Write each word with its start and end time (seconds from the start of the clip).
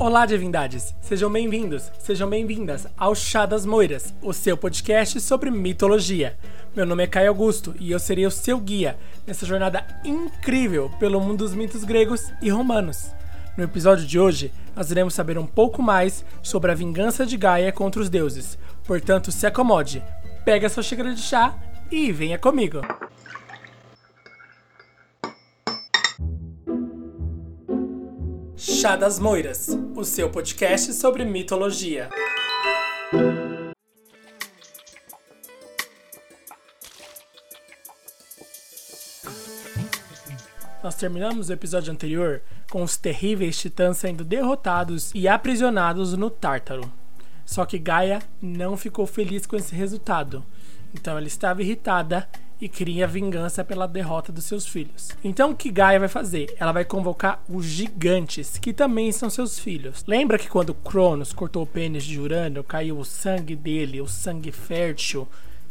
Olá, 0.00 0.24
divindades! 0.24 0.94
Sejam 1.02 1.30
bem-vindos, 1.30 1.92
sejam 1.98 2.26
bem-vindas 2.26 2.86
ao 2.96 3.14
Chá 3.14 3.44
das 3.44 3.66
Moiras, 3.66 4.14
o 4.22 4.32
seu 4.32 4.56
podcast 4.56 5.20
sobre 5.20 5.50
mitologia. 5.50 6.38
Meu 6.74 6.86
nome 6.86 7.04
é 7.04 7.06
Caio 7.06 7.28
Augusto 7.28 7.74
e 7.78 7.92
eu 7.92 7.98
serei 7.98 8.24
o 8.24 8.30
seu 8.30 8.58
guia 8.58 8.98
nessa 9.26 9.44
jornada 9.44 9.86
incrível 10.02 10.90
pelo 10.98 11.20
mundo 11.20 11.44
dos 11.44 11.54
mitos 11.54 11.84
gregos 11.84 12.32
e 12.40 12.48
romanos. 12.48 13.10
No 13.58 13.64
episódio 13.64 14.06
de 14.06 14.18
hoje, 14.18 14.50
nós 14.74 14.90
iremos 14.90 15.12
saber 15.12 15.36
um 15.36 15.46
pouco 15.46 15.82
mais 15.82 16.24
sobre 16.42 16.72
a 16.72 16.74
vingança 16.74 17.26
de 17.26 17.36
Gaia 17.36 17.70
contra 17.70 18.00
os 18.00 18.08
deuses. 18.08 18.56
Portanto, 18.84 19.30
se 19.30 19.46
acomode, 19.46 20.02
pega 20.46 20.70
sua 20.70 20.82
xícara 20.82 21.12
de 21.12 21.20
chá 21.20 21.54
e 21.90 22.10
venha 22.10 22.38
comigo! 22.38 22.80
Chá 28.62 28.94
das 28.94 29.18
Moiras, 29.18 29.68
o 29.96 30.04
seu 30.04 30.28
podcast 30.28 30.92
sobre 30.92 31.24
mitologia. 31.24 32.10
Nós 40.82 40.94
terminamos 40.94 41.48
o 41.48 41.52
episódio 41.54 41.90
anterior 41.90 42.42
com 42.70 42.82
os 42.82 42.98
terríveis 42.98 43.58
titãs 43.58 43.96
sendo 43.96 44.26
derrotados 44.26 45.10
e 45.14 45.26
aprisionados 45.26 46.12
no 46.12 46.28
Tártaro. 46.28 46.92
Só 47.46 47.64
que 47.64 47.78
Gaia 47.78 48.20
não 48.42 48.76
ficou 48.76 49.06
feliz 49.06 49.46
com 49.46 49.56
esse 49.56 49.74
resultado, 49.74 50.44
então 50.94 51.16
ela 51.16 51.26
estava 51.26 51.62
irritada 51.62 52.28
e 52.60 52.68
queria 52.68 53.06
vingança 53.06 53.64
pela 53.64 53.88
derrota 53.88 54.30
dos 54.30 54.44
seus 54.44 54.66
filhos. 54.66 55.08
Então 55.24 55.50
o 55.50 55.56
que 55.56 55.70
Gaia 55.70 55.98
vai 55.98 56.08
fazer? 56.08 56.54
Ela 56.58 56.72
vai 56.72 56.84
convocar 56.84 57.42
os 57.48 57.64
gigantes, 57.64 58.58
que 58.58 58.72
também 58.72 59.10
são 59.12 59.30
seus 59.30 59.58
filhos. 59.58 60.04
Lembra 60.06 60.38
que 60.38 60.48
quando 60.48 60.74
Cronos 60.74 61.32
cortou 61.32 61.62
o 61.62 61.66
pênis 61.66 62.04
de 62.04 62.20
Urano, 62.20 62.62
caiu 62.62 62.98
o 62.98 63.04
sangue 63.04 63.56
dele, 63.56 64.00
o 64.00 64.06
sangue 64.06 64.52
fértil, 64.52 65.26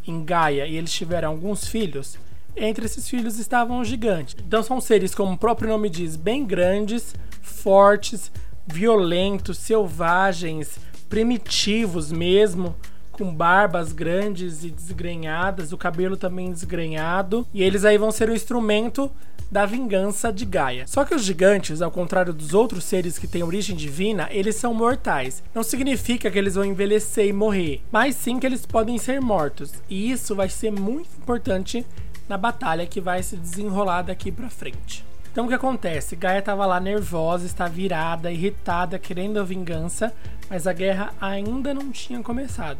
em 0.08 0.24
Gaia 0.24 0.66
e 0.66 0.76
eles 0.76 0.92
tiveram 0.92 1.30
alguns 1.30 1.68
filhos? 1.68 2.18
Entre 2.56 2.86
esses 2.86 3.08
filhos 3.08 3.38
estavam 3.38 3.80
os 3.80 3.88
gigantes. 3.88 4.36
Então 4.40 4.64
são 4.64 4.82
seres, 4.82 5.14
como 5.14 5.34
o 5.34 5.38
próprio 5.38 5.70
nome 5.70 5.90
diz, 5.90 6.16
bem 6.16 6.44
grandes, 6.46 7.14
fortes, 7.42 8.32
violentos, 8.66 9.58
selvagens, 9.60 10.80
primitivos 11.08 12.12
mesmo 12.12 12.76
com 13.20 13.34
barbas 13.34 13.92
grandes 13.92 14.64
e 14.64 14.72
desgrenhadas, 14.72 15.74
o 15.74 15.78
cabelo 15.78 16.16
também 16.16 16.54
desgrenhado, 16.54 17.46
e 17.54 17.62
eles 17.62 17.84
aí 17.84 17.98
vão 17.98 18.12
ser 18.12 18.30
o 18.30 18.34
instrumento 18.34 19.12
da 19.52 19.66
vingança 19.66 20.32
de 20.32 20.46
Gaia. 20.46 20.88
Só 20.88 21.04
que 21.04 21.14
os 21.14 21.24
gigantes, 21.24 21.82
ao 21.82 21.92
contrário 21.92 22.32
dos 22.32 22.54
outros 22.54 22.86
seres 22.86 23.20
que 23.20 23.28
têm 23.28 23.44
origem 23.44 23.76
divina, 23.76 24.30
eles 24.32 24.56
são 24.56 24.74
mortais. 24.74 25.44
Não 25.54 25.64
significa 25.64 26.32
que 26.32 26.38
eles 26.38 26.56
vão 26.56 26.64
envelhecer 26.64 27.28
e 27.28 27.34
morrer, 27.34 27.82
mas 27.92 28.16
sim 28.16 28.40
que 28.40 28.46
eles 28.46 28.66
podem 28.66 28.98
ser 28.98 29.20
mortos. 29.20 29.74
E 29.90 30.10
isso 30.10 30.34
vai 30.34 30.48
ser 30.48 30.72
muito 30.72 31.10
importante 31.18 31.86
na 32.30 32.38
batalha 32.38 32.88
que 32.88 33.02
vai 33.02 33.22
se 33.22 33.36
desenrolar 33.36 34.04
daqui 34.04 34.32
para 34.32 34.50
frente. 34.50 35.04
Então 35.30 35.44
o 35.44 35.48
que 35.50 35.56
acontece? 35.56 36.16
Gaia 36.16 36.40
estava 36.40 36.66
lá 36.66 36.80
nervosa, 36.80 37.46
está 37.46 37.68
virada, 37.68 38.32
irritada, 38.32 38.98
querendo 38.98 39.40
a 39.40 39.44
vingança, 39.44 40.14
mas 40.50 40.66
a 40.66 40.72
guerra 40.72 41.12
ainda 41.20 41.74
não 41.74 41.92
tinha 41.92 42.22
começado. 42.24 42.80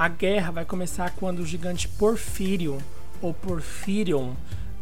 A 0.00 0.08
guerra 0.08 0.50
vai 0.50 0.64
começar 0.64 1.10
quando 1.10 1.40
o 1.40 1.46
gigante 1.46 1.86
Porfírio, 1.86 2.78
ou 3.20 3.34
Porfirion, 3.34 4.32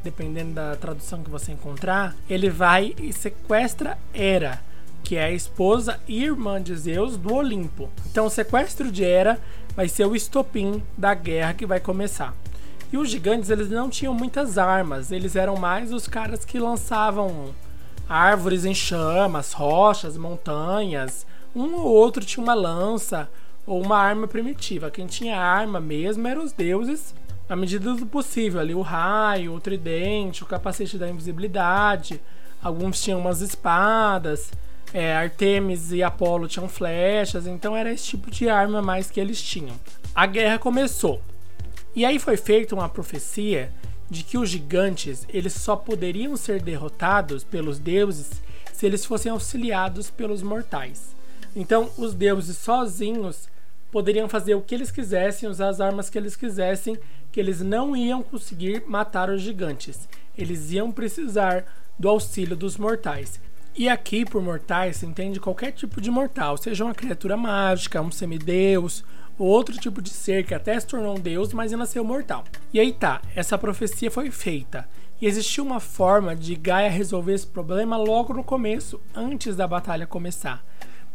dependendo 0.01 0.53
da 0.53 0.77
tradução 0.77 1.25
que 1.25 1.29
você 1.29 1.51
encontrar, 1.51 2.15
ele 2.31 2.49
vai 2.49 2.95
e 2.97 3.13
sequestra 3.13 3.99
Hera, 4.15 4.61
que 5.03 5.17
é 5.17 5.25
a 5.25 5.33
esposa 5.33 5.99
e 6.07 6.23
irmã 6.23 6.63
de 6.63 6.73
Zeus 6.77 7.17
do 7.17 7.35
Olimpo. 7.35 7.91
Então 8.09 8.27
o 8.27 8.31
sequestro 8.31 8.93
de 8.93 9.03
Hera 9.03 9.41
vai 9.75 9.89
ser 9.89 10.07
o 10.07 10.15
estopim 10.15 10.81
da 10.97 11.15
guerra 11.15 11.53
que 11.53 11.67
vai 11.67 11.81
começar. 11.81 12.33
E 12.93 12.97
os 12.97 13.11
gigantes 13.11 13.51
eles 13.51 13.69
não 13.69 13.91
tinham 13.91 14.15
muitas 14.15 14.57
armas, 14.57 15.11
eles 15.11 15.35
eram 15.35 15.57
mais 15.57 15.93
os 15.93 16.07
caras 16.07 16.45
que 16.45 16.61
lançavam 16.61 17.53
árvores 18.09 18.65
em 18.65 18.73
chamas, 18.73 19.53
rochas, 19.53 20.17
montanhas. 20.17 21.27
Um 21.57 21.75
ou 21.75 21.87
outro 21.87 22.25
tinha 22.25 22.45
uma 22.45 22.55
lança, 22.55 23.29
ou 23.69 23.83
uma 23.83 23.99
arma 23.99 24.27
primitiva. 24.27 24.91
Quem 24.91 25.07
tinha 25.07 25.39
arma 25.39 25.79
mesmo 25.79 26.27
eram 26.27 26.43
os 26.43 26.53
deuses, 26.53 27.15
na 27.47 27.55
medida 27.55 27.95
do 27.95 28.07
possível. 28.07 28.59
Ali 28.59 28.75
o 28.75 28.81
raio, 28.81 29.53
o 29.53 29.61
tridente, 29.61 30.43
o 30.43 30.47
capacete 30.47 30.97
da 30.97 31.09
invisibilidade. 31.09 32.19
Alguns 32.63 33.01
tinham 33.03 33.21
umas 33.21 33.43
espadas. 33.43 34.51
É, 34.93 35.15
Artemis 35.15 35.93
e 35.93 36.03
Apolo 36.03 36.49
tinham 36.49 36.67
flechas, 36.67 37.47
então 37.47 37.77
era 37.77 37.93
esse 37.93 38.05
tipo 38.05 38.31
de 38.31 38.49
arma 38.49 38.81
mais 38.81 39.11
que 39.11 39.21
eles 39.21 39.41
tinham. 39.43 39.79
A 40.15 40.25
guerra 40.25 40.59
começou. 40.59 41.21
E 41.95 42.07
aí 42.07 42.19
foi 42.19 42.39
feita 42.39 42.75
uma 42.75 42.89
profecia 42.89 43.71
de 44.09 44.23
que 44.25 44.39
os 44.39 44.49
gigantes 44.49 45.27
eles 45.29 45.53
só 45.53 45.77
poderiam 45.77 46.39
ser 46.39 46.63
derrotados 46.63 47.45
pelos 47.45 47.79
deuses 47.79 48.31
se 48.73 48.87
eles 48.87 49.05
fossem 49.05 49.31
auxiliados 49.31 50.09
pelos 50.09 50.43
mortais. 50.43 51.15
Então, 51.55 51.91
os 51.99 52.15
deuses 52.15 52.57
sozinhos 52.57 53.47
poderiam 53.91 54.29
fazer 54.29 54.55
o 54.55 54.61
que 54.61 54.75
eles 54.75 54.91
quisessem, 54.91 55.49
usar 55.49 55.69
as 55.69 55.81
armas 55.81 56.11
que 56.11 56.19
eles 56.19 56.37
quisessem, 56.37 56.99
que 57.33 57.41
eles 57.41 57.61
não 57.61 57.97
iam 57.97 58.23
conseguir 58.23 58.85
matar 58.87 59.31
os 59.31 59.43
gigantes. 59.43 60.09
Eles 60.37 60.71
iam 60.71 60.93
precisar 60.93 61.65
do 61.99 62.09
auxílio 62.09 62.57
dos 62.57 62.77
mortais. 62.77 63.41
E 63.77 63.89
aqui, 63.89 64.25
por 64.25 64.43
mortais, 64.43 64.97
se 64.97 65.07
entende 65.07 65.39
qualquer 65.39 65.73
tipo 65.73 66.01
de 66.01 66.11
mortal, 66.11 66.57
seja 66.57 66.85
uma 66.85 66.95
criatura 66.95 67.37
mágica, 67.37 68.03
um 68.03 68.11
semideus, 68.11 69.05
ou 69.39 69.47
outro 69.47 69.77
tipo 69.77 70.03
de 70.03 70.11
ser 70.11 70.45
que 70.45 70.55
até 70.55 70.79
se 70.79 70.87
tornou 70.87 71.17
um 71.17 71.21
deus, 71.21 71.53
mas 71.53 71.73
ainda 71.73 71.85
nasceu 71.85 72.03
mortal. 72.03 72.45
E 72.73 72.81
aí 72.81 72.93
tá, 72.93 73.23
essa 73.37 73.57
profecia 73.57 74.11
foi 74.11 74.31
feita. 74.31 74.89
E 75.21 75.27
existiu 75.27 75.65
uma 75.65 75.81
forma 75.81 76.35
de 76.35 76.57
Gaia 76.57 76.91
resolver 76.91 77.35
esse 77.35 77.47
problema 77.47 77.97
logo 77.97 78.33
no 78.33 78.43
começo, 78.43 79.01
antes 79.15 79.55
da 79.55 79.67
batalha 79.67 80.07
começar 80.07 80.65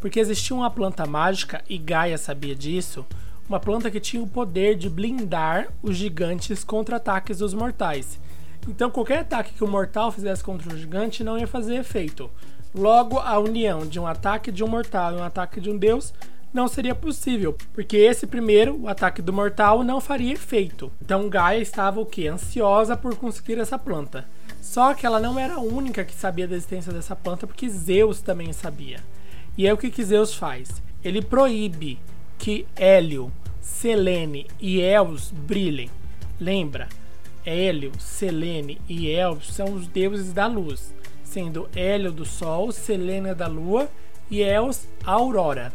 porque 0.04 0.20
existia 0.20 0.54
uma 0.54 0.70
planta 0.70 1.06
mágica, 1.06 1.64
e 1.70 1.78
Gaia 1.78 2.18
sabia 2.18 2.54
disso, 2.54 3.06
uma 3.48 3.58
planta 3.58 3.90
que 3.90 4.02
tinha 4.02 4.22
o 4.22 4.28
poder 4.28 4.76
de 4.76 4.90
blindar 4.90 5.70
os 5.82 5.96
gigantes 5.96 6.62
contra 6.62 6.98
ataques 6.98 7.38
dos 7.38 7.54
mortais. 7.54 8.20
Então 8.68 8.92
qualquer 8.92 9.20
ataque 9.20 9.54
que 9.54 9.64
o 9.64 9.68
mortal 9.68 10.12
fizesse 10.12 10.44
contra 10.44 10.74
o 10.74 10.78
gigante 10.78 11.24
não 11.24 11.38
ia 11.38 11.48
fazer 11.48 11.76
efeito. 11.76 12.30
Logo, 12.76 13.18
a 13.18 13.40
união 13.40 13.88
de 13.88 13.98
um 13.98 14.06
ataque 14.06 14.52
de 14.52 14.62
um 14.62 14.68
mortal 14.68 15.14
e 15.14 15.16
um 15.16 15.24
ataque 15.24 15.62
de 15.62 15.70
um 15.70 15.78
deus 15.78 16.14
não 16.54 16.68
seria 16.68 16.94
possível, 16.94 17.56
porque 17.74 17.96
esse 17.96 18.28
primeiro, 18.28 18.78
o 18.82 18.90
ataque 18.90 19.22
do 19.22 19.32
mortal, 19.32 19.86
não 19.86 20.02
faria 20.02 20.34
efeito. 20.34 20.92
Então 21.02 21.30
Gaia 21.30 21.62
estava 21.62 22.02
o 22.02 22.06
que? 22.06 22.28
Ansiosa 22.28 22.98
por 22.98 23.16
conseguir 23.16 23.58
essa 23.58 23.80
planta. 23.80 24.26
Só 24.62 24.94
que 24.94 25.06
ela 25.06 25.22
não 25.22 25.40
era 25.40 25.54
a 25.54 25.62
única 25.62 26.04
que 26.04 26.14
sabia 26.14 26.46
da 26.46 26.58
existência 26.58 26.92
dessa 26.92 27.16
planta, 27.16 27.48
porque 27.48 27.70
Zeus 27.70 28.20
também 28.20 28.52
sabia. 28.52 29.00
E 29.58 29.68
é 29.68 29.74
o 29.74 29.78
que, 29.78 29.92
que 29.92 30.04
Zeus 30.04 30.34
faz. 30.34 30.82
Ele 31.04 31.22
proíbe 31.22 32.00
que 32.40 32.66
Hélio, 32.76 33.32
Selene 33.62 34.48
e 34.60 34.82
Eos 34.82 35.32
brilhem. 35.32 35.90
Lembra? 36.40 36.90
Hélio, 37.46 37.92
Selene 38.00 38.82
e 38.88 39.10
Eos 39.10 39.54
são 39.54 39.74
os 39.74 39.88
deuses 39.88 40.34
da 40.34 40.48
luz, 40.48 40.94
sendo 41.24 41.70
Hélio 41.76 42.12
do 42.12 42.26
Sol, 42.26 42.72
Selene 42.72 43.36
da 43.36 43.48
Lua 43.48 43.90
e 44.32 44.42
Eos 44.42 44.88
a 45.06 45.12
Aurora. 45.12 45.72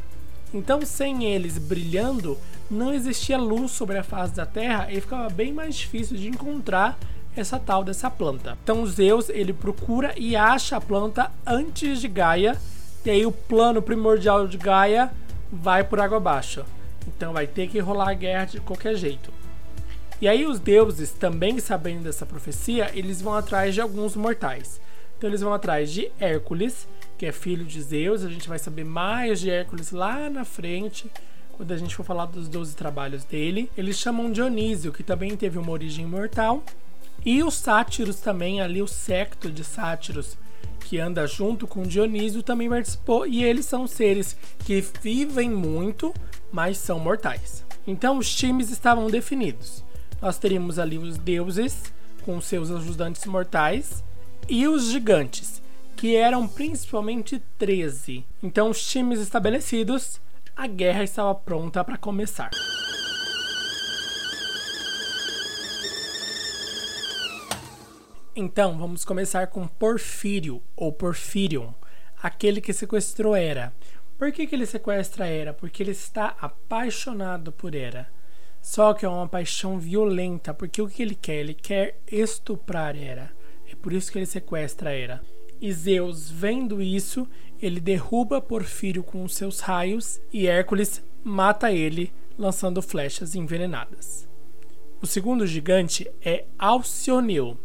Então, 0.53 0.81
sem 0.85 1.25
eles 1.25 1.59
brilhando, 1.59 2.39
não 2.71 2.93
existia 2.93 3.39
luz 3.39 3.71
sobre 3.71 3.99
a 3.99 4.03
face 4.03 4.35
da 4.35 4.47
Terra 4.47 4.89
e 4.91 5.01
ficava 5.01 5.29
bem 5.29 5.53
mais 5.53 5.77
difícil 5.77 6.17
de 6.17 6.29
encontrar 6.29 6.99
essa 7.37 7.59
tal 7.59 7.85
dessa 7.85 8.11
planta. 8.11 8.57
Então, 8.65 8.85
Zeus 8.87 9.29
ele 9.29 9.53
procura 9.53 10.15
e 10.17 10.35
acha 10.35 10.77
a 10.77 10.81
planta 10.81 11.31
antes 11.47 12.01
de 12.01 12.09
Gaia 12.09 12.59
e 13.05 13.11
aí 13.11 13.25
o 13.25 13.33
plano 13.33 13.81
primordial 13.81 14.47
de 14.47 14.59
Gaia 14.59 15.11
vai 15.51 15.83
por 15.83 16.01
água 16.01 16.19
abaixo. 16.19 16.65
Então 17.07 17.33
vai 17.33 17.47
ter 17.47 17.69
que 17.69 17.79
rolar 17.79 18.11
a 18.11 18.15
guerra 18.15 18.45
de 18.45 18.61
qualquer 18.61 18.95
jeito. 18.97 19.33
E 20.21 20.29
aí 20.29 20.45
os 20.45 20.59
deuses, 20.59 21.13
também 21.13 21.59
sabendo 21.61 22.03
dessa 22.03 22.27
profecia, 22.27 22.91
eles 22.93 23.23
vão 23.23 23.35
atrás 23.35 23.73
de 23.75 23.81
alguns 23.81 24.17
mortais. 24.17 24.81
Então 25.17 25.31
eles 25.31 25.41
vão 25.41 25.55
atrás 25.55 25.91
de 25.91 26.11
Hércules, 26.21 26.89
que 27.17 27.25
é 27.25 27.33
filho 27.33 27.65
de 27.65 27.81
Zeus. 27.81 28.25
A 28.25 28.29
gente 28.29 28.49
vai 28.49 28.59
saber 28.59 28.85
mais 28.85 29.41
de 29.41 29.49
Hércules 29.49 29.91
lá 29.91 30.29
na 30.29 30.45
frente, 30.45 31.11
quando 31.53 31.73
a 31.73 31.77
gente 31.77 31.95
for 31.95 32.05
falar 32.05 32.27
dos 32.27 32.49
12 32.49 32.75
trabalhos 32.77 33.25
dele. 33.25 33.71
Eles 33.77 33.97
chamam 33.97 34.31
Dionísio, 34.31 34.93
que 34.93 35.03
também 35.03 35.37
teve 35.37 35.57
uma 35.57 35.71
origem 35.71 36.05
mortal. 36.05 36.63
E 37.25 37.43
os 37.43 37.55
sátiros 37.55 38.21
também, 38.21 38.61
ali 38.61 38.83
o 38.83 38.89
secto 38.89 39.51
de 39.51 39.65
sátiros, 39.65 40.37
que 40.81 40.99
anda 40.99 41.27
junto 41.27 41.67
com 41.67 41.83
Dionísio, 41.83 42.43
também 42.43 42.69
participou, 42.69 43.27
e 43.27 43.45
eles 43.45 43.67
são 43.67 43.87
seres 43.87 44.37
que 44.65 44.81
vivem 45.03 45.51
muito, 45.51 46.15
mas 46.51 46.79
são 46.79 46.99
mortais. 46.99 47.65
Então 47.87 48.19
os 48.19 48.35
times 48.35 48.71
estavam 48.71 49.09
definidos. 49.09 49.85
Nós 50.21 50.39
teríamos 50.39 50.79
ali 50.79 50.99
os 50.99 51.19
deuses 51.19 51.93
com 52.25 52.41
seus 52.41 52.71
ajudantes 52.71 53.25
mortais 53.27 54.03
e 54.49 54.67
os 54.67 54.91
gigantes. 54.91 55.63
que 55.99 56.15
eram 56.15 56.47
principalmente 56.47 57.43
13. 57.59 58.25
Então, 58.41 58.71
os 58.71 58.87
times 58.87 59.19
estabelecidos, 59.19 60.21
a 60.57 60.69
guerra 60.69 61.03
estava 61.03 61.35
pronta 61.35 61.83
para 61.83 61.99
começar. 61.99 62.51
Então, 68.41 68.79
vamos 68.79 69.05
começar 69.05 69.49
com 69.49 69.67
Porfírio, 69.67 70.63
ou 70.77 70.93
Porfírion, 70.93 71.73
aquele 72.23 72.61
que 72.61 72.73
sequestrou 72.73 73.35
Hera. 73.35 73.75
Por 74.17 74.31
que, 74.31 74.47
que 74.47 74.55
ele 74.55 74.65
sequestra 74.65 75.27
Hera? 75.27 75.53
Porque 75.53 75.83
ele 75.83 75.91
está 75.91 76.37
apaixonado 76.41 77.51
por 77.51 77.75
Hera. 77.75 78.09
Só 78.63 78.95
que 78.95 79.05
é 79.05 79.09
uma 79.09 79.27
paixão 79.27 79.77
violenta, 79.77 80.55
porque 80.55 80.81
o 80.81 80.87
que 80.87 81.03
ele 81.03 81.17
quer? 81.17 81.41
Ele 81.41 81.53
quer 81.53 81.99
estuprar 82.07 82.95
Hera. 82.95 83.33
É 83.69 83.75
por 83.75 83.93
isso 83.93 84.13
que 84.13 84.19
ele 84.19 84.27
sequestra 84.27 84.95
Hera. 84.95 85.21
E 85.61 85.73
Zeus, 85.73 86.31
vendo 86.31 86.81
isso, 86.81 87.29
ele 87.61 87.81
derruba 87.81 88.41
Porfírio 88.41 89.03
com 89.03 89.25
os 89.25 89.35
seus 89.35 89.59
raios 89.59 90.21
e 90.33 90.47
Hércules 90.47 91.03
mata 91.25 91.73
ele, 91.73 92.13
lançando 92.39 92.81
flechas 92.83 93.35
envenenadas. 93.35 94.29
O 95.03 95.09
segundo 95.09 95.45
gigante 95.45 96.09
é 96.25 96.45
Alcioneu. 96.57 97.59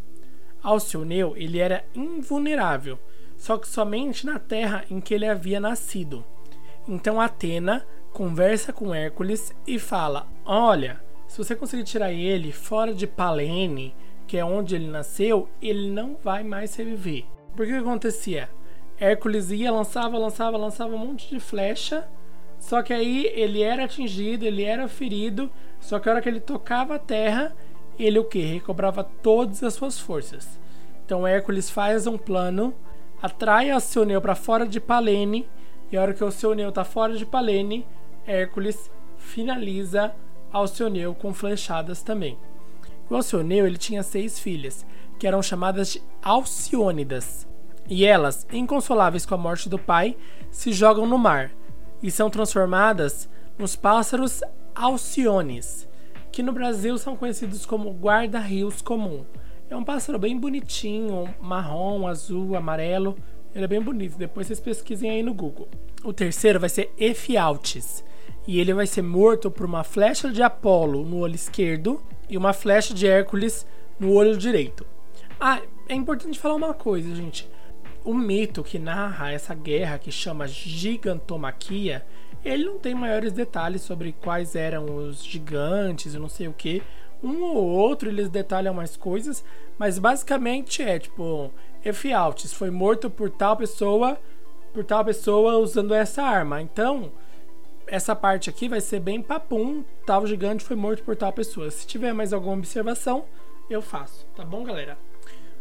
Alcioneu 0.64 1.36
ele 1.36 1.60
era 1.60 1.84
invulnerável, 1.94 2.98
só 3.36 3.58
que 3.58 3.68
somente 3.68 4.26
na 4.26 4.40
terra 4.40 4.86
em 4.90 5.02
que 5.02 5.14
ele 5.14 5.28
havia 5.28 5.60
nascido. 5.60 6.24
Então 6.88 7.20
Atena 7.20 7.86
conversa 8.14 8.72
com 8.72 8.96
Hércules 8.96 9.54
e 9.68 9.78
fala: 9.78 10.28
Olha, 10.46 11.02
se 11.28 11.38
você 11.38 11.56
conseguir 11.56 11.84
tirar 11.84 12.12
ele 12.12 12.52
fora 12.52 12.94
de 12.94 13.06
Palene, 13.06 13.94
que 14.28 14.38
é 14.38 14.46
onde 14.46 14.76
ele 14.76 14.88
nasceu, 14.88 15.50
ele 15.62 15.90
não 15.90 16.16
vai 16.24 16.44
mais 16.44 16.76
reviver. 16.76 17.26
Porque 17.56 17.72
o 17.72 17.76
que 17.76 17.82
acontecia? 17.82 18.50
Hércules 19.00 19.52
ia, 19.52 19.72
lançava, 19.72 20.18
lançava, 20.18 20.58
lançava 20.58 20.96
um 20.96 21.00
monte 21.00 21.30
de 21.30 21.40
flecha. 21.40 22.08
Só 22.60 22.82
que 22.82 22.94
aí 22.94 23.26
ele 23.36 23.62
era 23.62 23.84
atingido, 23.84 24.46
ele 24.46 24.64
era 24.64 24.88
ferido. 24.88 25.52
Só 25.80 26.00
que 26.00 26.08
a 26.08 26.14
hora 26.14 26.22
que 26.22 26.30
ele 26.30 26.40
tocava 26.40 26.96
a 26.96 27.00
terra, 27.00 27.54
ele 27.98 28.20
o 28.20 28.24
que? 28.24 28.42
Recobrava 28.42 29.04
todas 29.04 29.64
as 29.64 29.74
suas 29.74 30.00
forças. 30.00 30.60
Então 31.06 31.28
Hércules 31.28 31.70
faz 31.70 32.08
um 32.08 32.18
plano, 32.18 32.74
atrai 33.22 33.70
Alcioneu 33.70 34.22
para 34.22 34.36
fora 34.36 34.68
de 34.68 34.80
Palene, 34.80 35.48
e 35.92 35.98
a 35.98 36.02
hora 36.02 36.14
que 36.14 36.24
Alcioneu 36.24 36.70
está 36.70 36.84
fora 36.84 37.16
de 37.16 37.26
Palene, 37.26 37.86
Hércules 38.26 38.90
finaliza 39.18 40.14
Alcioneu 40.52 41.14
com 41.14 41.34
flechadas 41.34 42.02
também. 42.02 42.38
O 43.10 43.16
Alcioneu 43.16 43.68
ele 43.68 43.78
tinha 43.78 44.02
seis 44.02 44.40
filhas, 44.40 44.86
que 45.20 45.28
eram 45.28 45.42
chamadas 45.42 45.94
de 45.94 46.02
Alciônidas, 46.22 47.48
e 47.90 48.06
elas, 48.06 48.48
inconsoláveis 48.52 49.26
com 49.26 49.36
a 49.36 49.38
morte 49.38 49.68
do 49.70 49.78
pai, 49.78 50.18
se 50.50 50.72
jogam 50.72 51.06
no 51.06 51.18
mar 51.18 51.52
e 52.02 52.10
são 52.10 52.30
transformadas 52.30 53.30
nos 53.58 53.76
pássaros 53.76 54.42
Alciones, 54.76 55.88
que 56.34 56.42
no 56.42 56.52
Brasil 56.52 56.98
são 56.98 57.16
conhecidos 57.16 57.64
como 57.64 57.92
guarda-rios 57.92 58.82
comum. 58.82 59.24
É 59.70 59.76
um 59.76 59.84
pássaro 59.84 60.18
bem 60.18 60.36
bonitinho, 60.36 61.32
marrom, 61.40 62.08
azul, 62.08 62.56
amarelo. 62.56 63.16
Ele 63.54 63.66
é 63.66 63.68
bem 63.68 63.80
bonito. 63.80 64.18
Depois 64.18 64.48
vocês 64.48 64.60
pesquisem 64.60 65.12
aí 65.12 65.22
no 65.22 65.32
Google. 65.32 65.70
O 66.04 66.12
terceiro 66.12 66.60
vai 66.60 66.70
ser 66.70 66.92
Efialtes. 66.98 68.04
E 68.48 68.60
ele 68.60 68.74
vai 68.74 68.88
ser 68.88 69.04
morto 69.04 69.52
por 69.52 69.64
uma 69.64 69.84
flecha 69.84 70.32
de 70.32 70.42
Apolo 70.42 71.06
no 71.06 71.20
olho 71.20 71.36
esquerdo 71.36 72.02
e 72.28 72.36
uma 72.36 72.52
flecha 72.52 72.96
de 72.96 73.06
Hércules 73.06 73.68
no 74.00 74.12
olho 74.12 74.36
direito. 74.36 74.88
Ah, 75.40 75.62
é 75.88 75.94
importante 75.94 76.40
falar 76.40 76.56
uma 76.56 76.74
coisa, 76.74 77.14
gente. 77.14 77.48
O 78.04 78.12
mito 78.12 78.64
que 78.64 78.80
narra 78.80 79.32
essa 79.32 79.54
guerra 79.54 80.00
que 80.00 80.12
chama 80.12 80.48
Gigantomaquia 80.48 82.04
ele 82.44 82.66
não 82.66 82.78
tem 82.78 82.94
maiores 82.94 83.32
detalhes 83.32 83.82
sobre 83.82 84.14
quais 84.22 84.56
eram 84.56 84.86
os 84.98 85.24
gigantes 85.24 86.14
e 86.14 86.20
não 86.20 86.30
sei 86.30 86.48
o 86.48 86.54
que. 86.54 86.84
Um 87.24 87.42
ou 87.44 87.66
outro 87.66 88.10
eles 88.10 88.30
detalham 88.30 88.74
mais 88.74 88.98
coisas, 88.98 89.44
mas 89.78 89.98
basicamente 89.98 90.82
é 90.82 91.00
tipo: 91.00 91.52
Efialtes 91.84 92.54
foi 92.54 92.70
morto 92.70 93.10
por 93.10 93.30
tal 93.30 93.56
pessoa, 93.56 94.20
por 94.74 94.84
tal 94.84 95.06
pessoa 95.06 95.58
usando 95.58 95.94
essa 95.94 96.22
arma. 96.22 96.62
Então, 96.62 97.12
essa 97.88 98.16
parte 98.16 98.50
aqui 98.50 98.68
vai 98.68 98.82
ser 98.82 99.00
bem 99.00 99.22
papum. 99.22 99.84
Tal 100.06 100.28
gigante 100.28 100.66
foi 100.66 100.76
morto 100.76 101.04
por 101.04 101.16
tal 101.16 101.32
pessoa. 101.32 101.72
Se 101.72 101.88
tiver 101.88 102.14
mais 102.14 102.34
alguma 102.34 102.58
observação, 102.58 103.26
eu 103.70 103.82
faço, 103.82 104.26
tá 104.36 104.44
bom, 104.44 104.64
galera? 104.64 104.98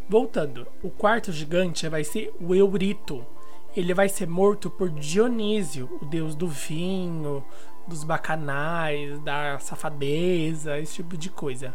Voltando, 0.09 0.67
o 0.83 0.91
quarto 0.91 1.31
gigante 1.31 1.89
vai 1.89 2.03
ser 2.03 2.35
o 2.41 2.55
Eurito 2.55 3.25
ele 3.75 3.95
vai 3.95 4.09
ser 4.09 4.29
morto 4.29 4.69
por 4.71 4.91
Dionísio, 4.91 5.89
o 6.01 6.05
deus 6.05 6.35
do 6.35 6.47
vinho, 6.47 7.45
dos 7.87 8.05
bacanais, 8.05 9.19
da 9.21 9.59
safadeza, 9.59 10.79
esse 10.79 10.97
tipo 10.97 11.17
de 11.17 11.31
coisa. 11.31 11.75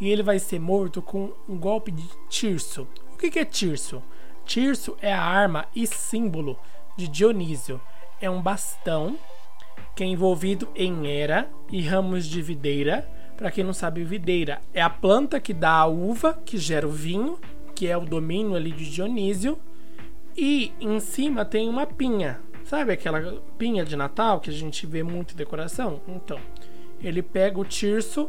E 0.00 0.08
ele 0.08 0.22
vai 0.22 0.38
ser 0.38 0.60
morto 0.60 1.00
com 1.00 1.32
um 1.48 1.56
golpe 1.56 1.90
de 1.90 2.06
tirso. 2.28 2.86
O 3.12 3.16
que 3.16 3.38
é 3.38 3.44
tirso? 3.44 4.02
Tirso 4.44 4.96
é 5.00 5.12
a 5.12 5.22
arma 5.22 5.66
e 5.74 5.86
símbolo 5.86 6.58
de 6.96 7.08
Dionísio. 7.08 7.80
É 8.20 8.28
um 8.28 8.42
bastão 8.42 9.18
que 9.94 10.04
é 10.04 10.06
envolvido 10.06 10.68
em 10.74 11.08
era 11.08 11.48
e 11.70 11.80
ramos 11.80 12.26
de 12.26 12.42
videira. 12.42 13.08
Para 13.36 13.50
quem 13.50 13.64
não 13.64 13.72
sabe, 13.72 14.04
videira 14.04 14.60
é 14.74 14.82
a 14.82 14.90
planta 14.90 15.40
que 15.40 15.54
dá 15.54 15.72
a 15.72 15.86
uva, 15.86 16.34
que 16.34 16.58
gera 16.58 16.86
o 16.86 16.90
vinho, 16.90 17.38
que 17.74 17.86
é 17.86 17.96
o 17.96 18.04
domínio 18.04 18.54
ali 18.54 18.72
de 18.72 18.90
Dionísio. 18.90 19.58
E 20.36 20.72
em 20.78 21.00
cima 21.00 21.44
tem 21.44 21.68
uma 21.68 21.86
pinha. 21.86 22.40
Sabe 22.64 22.92
aquela 22.92 23.40
pinha 23.56 23.84
de 23.84 23.96
Natal 23.96 24.40
que 24.40 24.50
a 24.50 24.52
gente 24.52 24.86
vê 24.86 25.02
muito 25.02 25.32
em 25.32 25.36
decoração? 25.36 26.00
Então, 26.06 26.38
ele 27.00 27.22
pega 27.22 27.58
o 27.58 27.64
tirso 27.64 28.28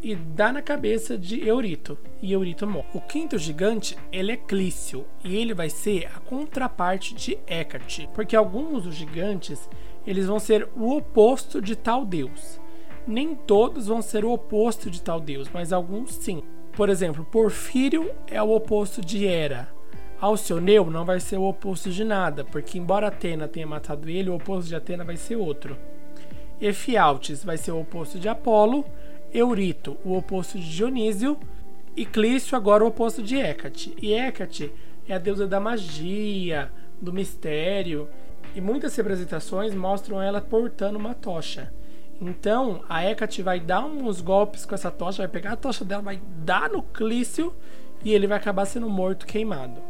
e 0.00 0.14
dá 0.14 0.52
na 0.52 0.62
cabeça 0.62 1.18
de 1.18 1.44
Eurito. 1.46 1.98
E 2.22 2.32
Eurito 2.32 2.66
morre. 2.66 2.86
O 2.94 3.00
quinto 3.00 3.36
gigante, 3.38 3.96
ele 4.12 4.32
é 4.32 4.36
Clício. 4.36 5.04
E 5.24 5.36
ele 5.36 5.52
vai 5.52 5.68
ser 5.68 6.06
a 6.14 6.20
contraparte 6.20 7.14
de 7.14 7.38
Hecate. 7.46 8.08
Porque 8.14 8.36
alguns 8.36 8.84
dos 8.84 8.94
gigantes, 8.94 9.68
eles 10.06 10.26
vão 10.26 10.38
ser 10.38 10.68
o 10.76 10.96
oposto 10.96 11.60
de 11.60 11.74
tal 11.74 12.04
deus. 12.04 12.60
Nem 13.06 13.34
todos 13.34 13.86
vão 13.86 14.02
ser 14.02 14.24
o 14.24 14.32
oposto 14.32 14.90
de 14.90 15.02
tal 15.02 15.18
deus, 15.18 15.48
mas 15.52 15.72
alguns 15.72 16.14
sim. 16.14 16.42
Por 16.72 16.88
exemplo, 16.88 17.24
Porfírio 17.24 18.10
é 18.26 18.40
o 18.40 18.54
oposto 18.54 19.00
de 19.00 19.26
Hera. 19.26 19.77
Alcioneu 20.20 20.90
não 20.90 21.04
vai 21.04 21.20
ser 21.20 21.38
o 21.38 21.44
oposto 21.44 21.90
de 21.90 22.02
nada, 22.02 22.44
porque 22.44 22.78
embora 22.78 23.06
Atena 23.06 23.46
tenha 23.46 23.66
matado 23.66 24.08
ele, 24.08 24.30
o 24.30 24.34
oposto 24.34 24.68
de 24.68 24.74
Atena 24.74 25.04
vai 25.04 25.16
ser 25.16 25.36
outro. 25.36 25.76
Efialtes 26.60 27.44
vai 27.44 27.56
ser 27.56 27.70
o 27.70 27.80
oposto 27.80 28.18
de 28.18 28.28
Apolo, 28.28 28.84
Eurito 29.32 29.96
o 30.04 30.16
oposto 30.16 30.58
de 30.58 30.74
Dionísio 30.74 31.38
e 31.96 32.04
Clício 32.04 32.56
agora 32.56 32.82
o 32.82 32.88
oposto 32.88 33.22
de 33.22 33.38
Hécate. 33.38 33.94
E 34.02 34.12
Hécate 34.12 34.72
é 35.08 35.14
a 35.14 35.18
deusa 35.18 35.46
da 35.46 35.60
magia, 35.60 36.70
do 37.00 37.12
mistério, 37.12 38.08
e 38.54 38.60
muitas 38.60 38.96
representações 38.96 39.74
mostram 39.74 40.20
ela 40.20 40.40
portando 40.40 40.98
uma 40.98 41.14
tocha. 41.14 41.72
Então 42.20 42.82
a 42.88 43.04
Hécate 43.04 43.42
vai 43.42 43.60
dar 43.60 43.84
uns 43.84 44.20
golpes 44.20 44.64
com 44.64 44.74
essa 44.74 44.90
tocha, 44.90 45.18
vai 45.18 45.28
pegar 45.28 45.52
a 45.52 45.56
tocha 45.56 45.84
dela, 45.84 46.02
vai 46.02 46.20
dar 46.38 46.68
no 46.68 46.82
Clício 46.82 47.54
e 48.04 48.12
ele 48.12 48.26
vai 48.26 48.38
acabar 48.38 48.64
sendo 48.64 48.88
morto 48.88 49.26
queimado. 49.26 49.80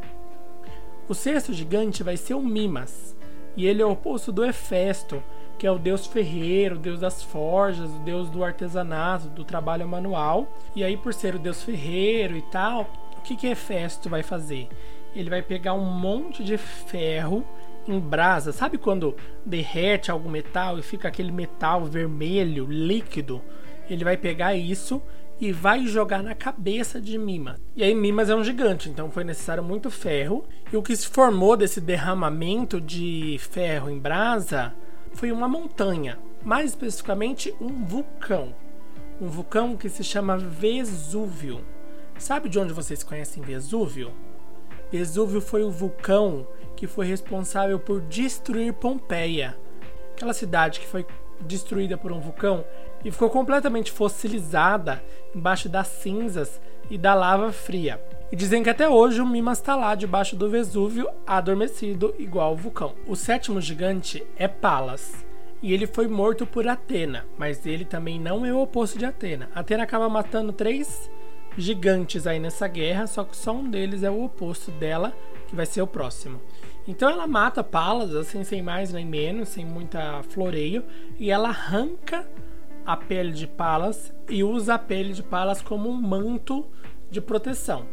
O 1.08 1.14
sexto 1.14 1.54
gigante 1.54 2.02
vai 2.02 2.18
ser 2.18 2.34
o 2.34 2.42
Mimas, 2.42 3.16
e 3.56 3.66
ele 3.66 3.80
é 3.80 3.86
o 3.86 3.92
oposto 3.92 4.30
do 4.30 4.44
Hefesto, 4.44 5.22
que 5.58 5.66
é 5.66 5.70
o 5.70 5.78
deus 5.78 6.06
ferreiro, 6.06 6.76
o 6.76 6.78
deus 6.78 7.00
das 7.00 7.22
forjas, 7.22 7.88
o 7.88 7.98
deus 8.00 8.28
do 8.28 8.44
artesanato, 8.44 9.28
do 9.30 9.42
trabalho 9.42 9.88
manual. 9.88 10.46
E 10.76 10.84
aí, 10.84 10.98
por 10.98 11.14
ser 11.14 11.34
o 11.34 11.38
deus 11.38 11.62
ferreiro 11.62 12.36
e 12.36 12.42
tal, 12.42 12.90
o 13.16 13.22
que 13.22 13.34
que 13.34 13.46
Hefesto 13.46 14.10
vai 14.10 14.22
fazer? 14.22 14.68
Ele 15.16 15.30
vai 15.30 15.40
pegar 15.40 15.72
um 15.72 15.84
monte 15.84 16.44
de 16.44 16.58
ferro 16.58 17.42
em 17.88 17.98
brasa, 17.98 18.52
sabe 18.52 18.76
quando 18.76 19.16
derrete 19.46 20.10
algum 20.10 20.28
metal 20.28 20.78
e 20.78 20.82
fica 20.82 21.08
aquele 21.08 21.32
metal 21.32 21.86
vermelho, 21.86 22.66
líquido? 22.66 23.40
Ele 23.88 24.04
vai 24.04 24.18
pegar 24.18 24.54
isso 24.54 25.02
e 25.40 25.52
vai 25.52 25.86
jogar 25.86 26.22
na 26.22 26.34
cabeça 26.34 27.00
de 27.00 27.16
Mimas. 27.16 27.60
E 27.76 27.82
aí 27.82 27.94
Mimas 27.94 28.28
é 28.28 28.34
um 28.34 28.42
gigante, 28.42 28.88
então 28.88 29.10
foi 29.10 29.24
necessário 29.24 29.62
muito 29.62 29.90
ferro. 29.90 30.44
E 30.72 30.76
o 30.76 30.82
que 30.82 30.96
se 30.96 31.06
formou 31.06 31.56
desse 31.56 31.80
derramamento 31.80 32.80
de 32.80 33.38
ferro 33.38 33.88
em 33.88 33.98
brasa 33.98 34.74
foi 35.12 35.30
uma 35.32 35.48
montanha, 35.48 36.18
mais 36.44 36.70
especificamente 36.70 37.54
um 37.60 37.84
vulcão. 37.84 38.54
Um 39.20 39.28
vulcão 39.28 39.76
que 39.76 39.88
se 39.88 40.04
chama 40.04 40.36
Vesúvio. 40.36 41.64
Sabe 42.18 42.48
de 42.48 42.58
onde 42.58 42.72
vocês 42.72 43.02
conhecem 43.02 43.42
Vesúvio? 43.42 44.12
Vesúvio 44.90 45.40
foi 45.40 45.62
o 45.62 45.70
vulcão 45.70 46.46
que 46.76 46.86
foi 46.86 47.06
responsável 47.06 47.78
por 47.78 48.00
destruir 48.00 48.72
Pompeia. 48.72 49.56
Aquela 50.12 50.32
cidade 50.32 50.80
que 50.80 50.86
foi 50.86 51.06
destruída 51.40 51.96
por 51.96 52.10
um 52.10 52.20
vulcão 52.20 52.64
e 53.04 53.10
ficou 53.10 53.30
completamente 53.30 53.92
fossilizada 53.92 55.02
embaixo 55.34 55.68
das 55.68 55.86
cinzas 55.88 56.60
e 56.90 56.96
da 56.98 57.14
lava 57.14 57.52
fria. 57.52 58.00
E 58.30 58.36
dizem 58.36 58.62
que 58.62 58.68
até 58.68 58.88
hoje 58.88 59.20
o 59.20 59.26
Mimas 59.26 59.58
está 59.58 59.74
lá 59.74 59.94
debaixo 59.94 60.36
do 60.36 60.50
Vesúvio, 60.50 61.08
adormecido, 61.26 62.14
igual 62.18 62.52
o 62.52 62.56
vulcão. 62.56 62.94
O 63.06 63.16
sétimo 63.16 63.60
gigante 63.60 64.22
é 64.36 64.46
Palas. 64.46 65.24
E 65.62 65.72
ele 65.72 65.86
foi 65.86 66.06
morto 66.06 66.46
por 66.46 66.68
Atena, 66.68 67.24
mas 67.36 67.66
ele 67.66 67.84
também 67.84 68.20
não 68.20 68.44
é 68.44 68.52
o 68.52 68.60
oposto 68.60 68.98
de 68.98 69.06
Atena. 69.06 69.48
Atena 69.54 69.82
acaba 69.82 70.08
matando 70.08 70.52
três 70.52 71.10
gigantes 71.56 72.26
aí 72.26 72.38
nessa 72.38 72.68
guerra, 72.68 73.06
só 73.06 73.24
que 73.24 73.36
só 73.36 73.52
um 73.52 73.68
deles 73.68 74.02
é 74.02 74.10
o 74.10 74.22
oposto 74.22 74.70
dela, 74.72 75.12
que 75.48 75.56
vai 75.56 75.66
ser 75.66 75.82
o 75.82 75.86
próximo. 75.86 76.40
Então 76.86 77.10
ela 77.10 77.26
mata 77.26 77.64
Palas, 77.64 78.14
assim, 78.14 78.44
sem 78.44 78.62
mais 78.62 78.92
nem 78.92 79.04
menos, 79.04 79.48
sem 79.48 79.64
muita 79.64 80.22
floreio, 80.22 80.84
e 81.18 81.30
ela 81.30 81.48
arranca 81.48 82.26
a 82.88 82.96
pele 82.96 83.32
de 83.32 83.46
Palas 83.46 84.14
e 84.30 84.42
usa 84.42 84.72
a 84.72 84.78
pele 84.78 85.12
de 85.12 85.22
Palas 85.22 85.60
como 85.60 85.90
um 85.90 85.92
manto 85.92 86.64
de 87.10 87.20
proteção. 87.20 87.84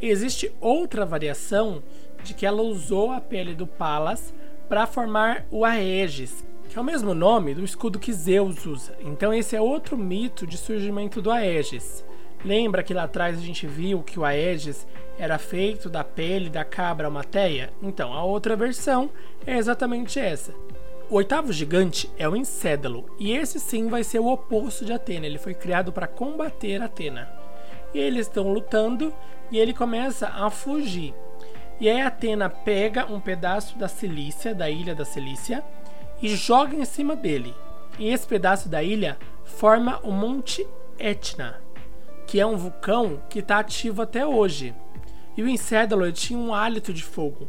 Existe 0.00 0.50
outra 0.62 1.04
variação 1.04 1.82
de 2.24 2.32
que 2.32 2.46
ela 2.46 2.62
usou 2.62 3.12
a 3.12 3.20
pele 3.20 3.54
do 3.54 3.66
Palas 3.66 4.32
para 4.66 4.86
formar 4.86 5.44
o 5.50 5.62
Aegis, 5.62 6.42
que 6.70 6.78
é 6.78 6.80
o 6.80 6.84
mesmo 6.84 7.12
nome 7.12 7.54
do 7.54 7.62
escudo 7.62 7.98
que 7.98 8.14
Zeus 8.14 8.64
usa. 8.64 8.96
Então 9.00 9.34
esse 9.34 9.54
é 9.54 9.60
outro 9.60 9.94
mito 9.94 10.46
de 10.46 10.56
surgimento 10.56 11.20
do 11.20 11.30
Aegis. 11.30 12.02
Lembra 12.42 12.82
que 12.82 12.94
lá 12.94 13.02
atrás 13.02 13.36
a 13.36 13.42
gente 13.42 13.66
viu 13.66 14.02
que 14.02 14.18
o 14.18 14.24
Aegis 14.24 14.86
era 15.18 15.36
feito 15.36 15.90
da 15.90 16.02
pele 16.02 16.48
da 16.48 16.64
cabra 16.64 17.08
Almateia? 17.08 17.74
Então, 17.82 18.14
a 18.14 18.24
outra 18.24 18.56
versão 18.56 19.10
é 19.46 19.58
exatamente 19.58 20.18
essa. 20.18 20.54
O 21.10 21.16
oitavo 21.16 21.52
gigante 21.52 22.08
é 22.16 22.28
o 22.28 22.36
Encédalo, 22.36 23.04
e 23.18 23.32
esse 23.32 23.58
sim 23.58 23.88
vai 23.88 24.04
ser 24.04 24.20
o 24.20 24.28
oposto 24.28 24.84
de 24.84 24.92
Atena. 24.92 25.26
Ele 25.26 25.38
foi 25.38 25.54
criado 25.54 25.92
para 25.92 26.06
combater 26.06 26.80
Atena. 26.80 27.28
E 27.92 27.98
eles 27.98 28.28
estão 28.28 28.52
lutando 28.52 29.12
e 29.50 29.58
ele 29.58 29.74
começa 29.74 30.28
a 30.28 30.48
fugir. 30.48 31.12
E 31.80 31.88
aí 31.88 32.00
Atena 32.00 32.48
pega 32.48 33.06
um 33.06 33.20
pedaço 33.20 33.76
da 33.76 33.88
Cilícia, 33.88 34.54
da 34.54 34.70
ilha 34.70 34.94
da 34.94 35.04
Cilícia, 35.04 35.64
e 36.22 36.28
joga 36.28 36.76
em 36.76 36.84
cima 36.84 37.16
dele. 37.16 37.54
E 37.98 38.08
esse 38.08 38.26
pedaço 38.26 38.68
da 38.68 38.82
ilha 38.82 39.18
forma 39.44 39.98
o 40.04 40.12
Monte 40.12 40.66
Etna 40.98 41.60
que 42.30 42.38
é 42.38 42.46
um 42.46 42.56
vulcão 42.56 43.20
que 43.28 43.40
está 43.40 43.58
ativo 43.58 44.02
até 44.02 44.24
hoje. 44.24 44.72
E 45.36 45.42
o 45.42 45.48
Encédalo 45.48 46.12
tinha 46.12 46.38
um 46.38 46.54
hálito 46.54 46.92
de 46.92 47.02
fogo. 47.02 47.48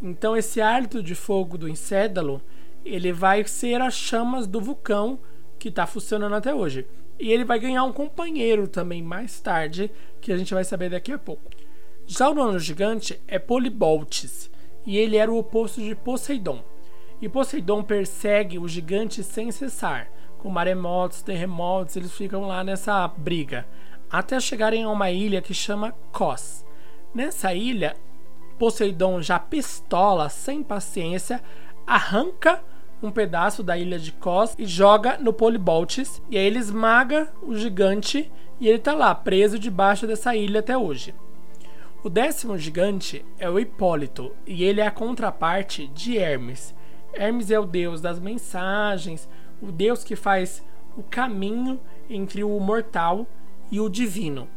Então 0.00 0.34
esse 0.34 0.58
hálito 0.58 1.02
de 1.02 1.14
fogo 1.14 1.58
do 1.58 1.68
Encédalo, 1.68 2.40
ele 2.84 3.12
vai 3.12 3.44
ser 3.44 3.80
as 3.80 3.94
chamas 3.94 4.46
do 4.46 4.60
vulcão 4.60 5.18
que 5.58 5.68
está 5.68 5.86
funcionando 5.86 6.34
até 6.34 6.54
hoje. 6.54 6.86
E 7.18 7.30
ele 7.30 7.44
vai 7.44 7.58
ganhar 7.58 7.84
um 7.84 7.92
companheiro 7.92 8.66
também 8.66 9.02
mais 9.02 9.40
tarde, 9.40 9.90
que 10.20 10.32
a 10.32 10.36
gente 10.36 10.54
vai 10.54 10.64
saber 10.64 10.90
daqui 10.90 11.12
a 11.12 11.18
pouco. 11.18 11.50
Já 12.06 12.28
o 12.28 12.34
nono 12.34 12.58
gigante 12.58 13.20
é 13.28 13.38
Poliboltes, 13.38 14.50
e 14.84 14.98
ele 14.98 15.16
era 15.16 15.30
o 15.30 15.38
oposto 15.38 15.80
de 15.80 15.94
Poseidon. 15.94 16.64
E 17.20 17.28
Poseidon 17.28 17.82
persegue 17.84 18.58
o 18.58 18.66
gigante 18.66 19.22
sem 19.22 19.52
cessar, 19.52 20.10
com 20.38 20.50
maremotos, 20.50 21.22
terremotos, 21.22 21.94
eles 21.94 22.12
ficam 22.12 22.46
lá 22.46 22.64
nessa 22.64 23.06
briga 23.06 23.64
até 24.12 24.38
chegarem 24.38 24.84
a 24.84 24.90
uma 24.90 25.10
ilha 25.10 25.40
que 25.40 25.54
chama 25.54 25.92
Kos. 26.12 26.66
Nessa 27.14 27.54
ilha, 27.54 27.96
Poseidon 28.58 29.22
já 29.22 29.38
pistola, 29.38 30.28
sem 30.28 30.62
paciência, 30.62 31.42
arranca 31.86 32.62
um 33.02 33.10
pedaço 33.10 33.62
da 33.62 33.76
ilha 33.76 33.98
de 33.98 34.12
Kos 34.12 34.54
e 34.58 34.64
joga 34.64 35.18
no 35.18 35.32
Poliboltes, 35.32 36.22
e 36.30 36.38
aí 36.38 36.44
ele 36.44 36.58
esmaga 36.58 37.28
o 37.42 37.54
gigante 37.54 38.30
e 38.60 38.68
ele 38.68 38.78
está 38.78 38.94
lá, 38.94 39.14
preso 39.14 39.58
debaixo 39.58 40.06
dessa 40.06 40.36
ilha 40.36 40.60
até 40.60 40.78
hoje. 40.78 41.14
O 42.04 42.08
décimo 42.08 42.56
gigante 42.56 43.24
é 43.38 43.48
o 43.48 43.58
Hipólito, 43.58 44.32
e 44.46 44.64
ele 44.64 44.80
é 44.80 44.86
a 44.86 44.90
contraparte 44.90 45.88
de 45.88 46.16
Hermes. 46.16 46.74
Hermes 47.12 47.50
é 47.50 47.58
o 47.58 47.66
deus 47.66 48.00
das 48.00 48.18
mensagens, 48.18 49.28
o 49.60 49.70
deus 49.70 50.02
que 50.02 50.16
faz 50.16 50.62
o 50.96 51.02
caminho 51.02 51.80
entre 52.08 52.42
o 52.44 52.58
mortal 52.60 53.26
e 53.70 53.80
o 53.80 53.88
divino. 53.88 54.48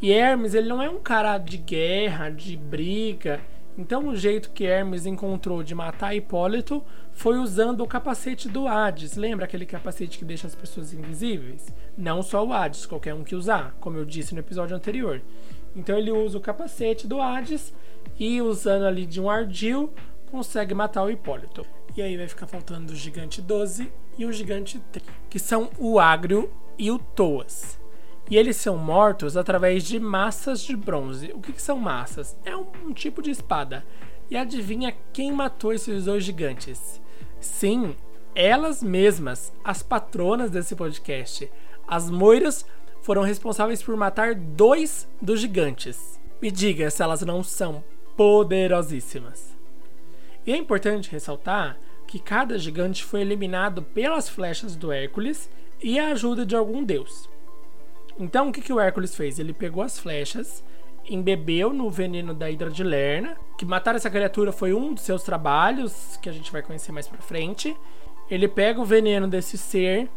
E 0.00 0.10
Hermes, 0.10 0.54
ele 0.54 0.68
não 0.68 0.82
é 0.82 0.90
um 0.90 0.98
cara 0.98 1.38
de 1.38 1.56
guerra, 1.56 2.30
de 2.30 2.56
briga. 2.56 3.40
Então, 3.76 4.08
o 4.08 4.16
jeito 4.16 4.50
que 4.50 4.64
Hermes 4.64 5.06
encontrou 5.06 5.62
de 5.62 5.74
matar 5.74 6.14
Hipólito 6.14 6.84
foi 7.10 7.38
usando 7.38 7.80
o 7.82 7.86
capacete 7.86 8.48
do 8.48 8.68
Hades. 8.68 9.16
Lembra 9.16 9.46
aquele 9.46 9.64
capacete 9.64 10.18
que 10.18 10.24
deixa 10.24 10.46
as 10.46 10.54
pessoas 10.54 10.92
invisíveis? 10.92 11.72
Não 11.96 12.22
só 12.22 12.44
o 12.44 12.52
Hades, 12.52 12.84
qualquer 12.84 13.14
um 13.14 13.24
que 13.24 13.34
usar, 13.34 13.74
como 13.80 13.96
eu 13.96 14.04
disse 14.04 14.34
no 14.34 14.40
episódio 14.40 14.76
anterior. 14.76 15.22
Então, 15.74 15.96
ele 15.96 16.10
usa 16.10 16.36
o 16.36 16.40
capacete 16.40 17.06
do 17.06 17.20
Hades 17.20 17.72
e, 18.18 18.42
usando 18.42 18.84
ali 18.84 19.06
de 19.06 19.20
um 19.20 19.30
ardil, 19.30 19.90
consegue 20.30 20.74
matar 20.74 21.04
o 21.04 21.10
Hipólito. 21.10 21.64
E 21.96 22.02
aí 22.02 22.16
vai 22.16 22.28
ficar 22.28 22.46
faltando 22.46 22.92
o 22.92 22.96
gigante 22.96 23.40
12 23.40 23.90
e 24.18 24.26
o 24.26 24.32
gigante 24.32 24.78
3, 24.92 25.06
que 25.30 25.38
são 25.38 25.70
o 25.78 25.98
Ágrio 25.98 26.50
e 26.78 26.90
o 26.90 26.98
Toas 26.98 27.81
e 28.30 28.36
eles 28.36 28.56
são 28.56 28.76
mortos 28.76 29.36
através 29.36 29.84
de 29.84 29.98
massas 29.98 30.62
de 30.62 30.76
bronze. 30.76 31.32
O 31.34 31.40
que, 31.40 31.52
que 31.52 31.62
são 31.62 31.78
massas? 31.78 32.36
É 32.44 32.56
um, 32.56 32.66
um, 32.84 32.92
tipo 32.92 33.20
de 33.20 33.30
espada. 33.30 33.84
E 34.30 34.36
adivinha 34.36 34.94
quem 35.12 35.32
matou 35.32 35.72
esses 35.72 36.04
dois 36.04 36.24
gigantes? 36.24 37.00
Sim, 37.40 37.94
elas 38.34 38.82
mesmas, 38.82 39.52
as 39.62 39.82
patronas 39.82 40.50
desse 40.50 40.74
podcast. 40.74 41.50
As 41.86 42.08
moiras 42.08 42.64
foram 43.02 43.22
responsáveis 43.22 43.82
por 43.82 43.96
matar 43.96 44.34
dois 44.34 45.08
dos 45.20 45.40
gigantes. 45.40 46.18
Me 46.40 46.50
diga 46.50 46.90
se 46.90 47.02
elas 47.02 47.22
não 47.22 47.42
são 47.42 47.84
poderosíssimas. 48.16 49.56
E 50.46 50.52
é 50.52 50.56
importante 50.56 51.10
ressaltar 51.10 51.78
que 52.06 52.18
cada 52.18 52.58
gigante 52.58 53.04
foi 53.04 53.20
eliminado 53.20 53.82
pelas 53.82 54.28
flechas 54.28 54.76
do 54.76 54.90
Hércules 54.92 55.50
e 55.82 55.98
a 55.98 56.08
ajuda 56.08 56.44
de 56.46 56.56
algum 56.56 56.82
deus. 56.82 57.31
Então 58.18 58.48
o 58.48 58.52
que, 58.52 58.60
que 58.60 58.72
o 58.72 58.80
Hércules 58.80 59.14
fez? 59.14 59.38
Ele 59.38 59.52
pegou 59.52 59.82
as 59.82 59.98
flechas, 59.98 60.64
embebeu 61.08 61.72
no 61.72 61.90
veneno 61.90 62.34
da 62.34 62.50
Hidra 62.50 62.70
de 62.70 62.84
Lerna, 62.84 63.36
que 63.58 63.64
matar 63.64 63.94
essa 63.94 64.10
criatura 64.10 64.52
foi 64.52 64.72
um 64.72 64.94
dos 64.94 65.02
seus 65.02 65.22
trabalhos, 65.22 66.18
que 66.22 66.28
a 66.28 66.32
gente 66.32 66.52
vai 66.52 66.62
conhecer 66.62 66.92
mais 66.92 67.08
pra 67.08 67.20
frente. 67.20 67.76
Ele 68.30 68.48
pega 68.48 68.80
o 68.80 68.84
veneno 68.84 69.26
desse 69.26 69.58
ser, 69.58 70.08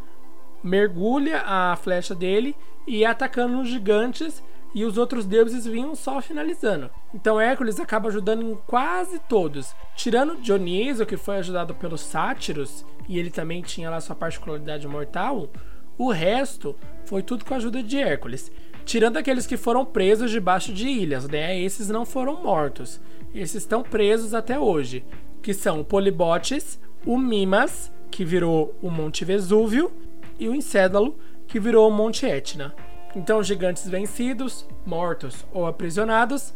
mergulha 0.64 1.42
a 1.46 1.76
flecha 1.76 2.16
dele 2.16 2.56
e 2.88 2.98
ia 2.98 3.12
atacando 3.12 3.60
os 3.60 3.68
gigantes 3.68 4.44
e 4.76 4.84
os 4.84 4.98
outros 4.98 5.26
deuses 5.26 5.66
vinham 5.66 5.96
só 5.96 6.22
finalizando. 6.22 6.90
Então 7.14 7.40
Hércules 7.40 7.80
acaba 7.80 8.10
ajudando 8.10 8.42
em 8.42 8.56
quase 8.68 9.20
todos, 9.20 9.74
tirando 9.96 10.36
Dioniso, 10.36 11.06
que 11.06 11.16
foi 11.16 11.38
ajudado 11.38 11.74
pelos 11.74 12.02
sátiros, 12.02 12.86
e 13.08 13.18
ele 13.18 13.30
também 13.30 13.62
tinha 13.62 13.90
lá 13.90 14.02
sua 14.02 14.16
particularidade 14.16 14.86
mortal. 14.86 15.50
O 15.98 16.12
resto 16.12 16.76
foi 17.06 17.22
tudo 17.22 17.46
com 17.46 17.54
a 17.54 17.58
ajuda 17.58 17.82
de 17.82 17.98
Hércules. 17.98 18.52
Tirando 18.84 19.18
aqueles 19.18 19.48
que 19.48 19.58
foram 19.58 19.86
presos 19.86 20.30
debaixo 20.30 20.72
de 20.74 20.88
ilhas, 20.88 21.28
né? 21.28 21.60
Esses 21.60 21.90
não 21.90 22.06
foram 22.06 22.44
mortos. 22.44 23.02
Esses 23.34 23.64
estão 23.64 23.82
presos 23.82 24.34
até 24.34 24.60
hoje. 24.60 25.04
Que 25.42 25.54
são 25.54 25.80
o 25.80 25.86
Polibotes, 25.86 26.80
o 27.06 27.18
Mimas, 27.18 27.92
que 28.12 28.24
virou 28.24 28.76
o 28.82 28.90
Monte 28.90 29.26
Vesúvio, 29.26 29.92
e 30.40 30.48
o 30.48 30.56
Encédalo, 30.56 31.18
que 31.48 31.60
virou 31.60 31.90
o 31.90 31.92
Monte 31.92 32.26
Etna. 32.26 32.76
Então, 33.16 33.42
gigantes 33.42 33.88
vencidos, 33.88 34.68
mortos 34.86 35.46
ou 35.54 35.66
aprisionados, 35.66 36.54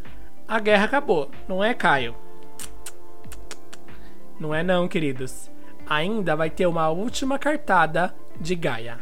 a 0.47 0.59
guerra 0.59 0.85
acabou, 0.85 1.29
não 1.47 1.63
é, 1.63 1.73
Caio? 1.73 2.15
Não 4.39 4.53
é 4.53 4.63
não, 4.63 4.87
queridos. 4.87 5.49
Ainda 5.87 6.35
vai 6.35 6.49
ter 6.49 6.65
uma 6.65 6.89
última 6.89 7.39
cartada 7.39 8.13
de 8.39 8.55
Gaia. 8.55 8.99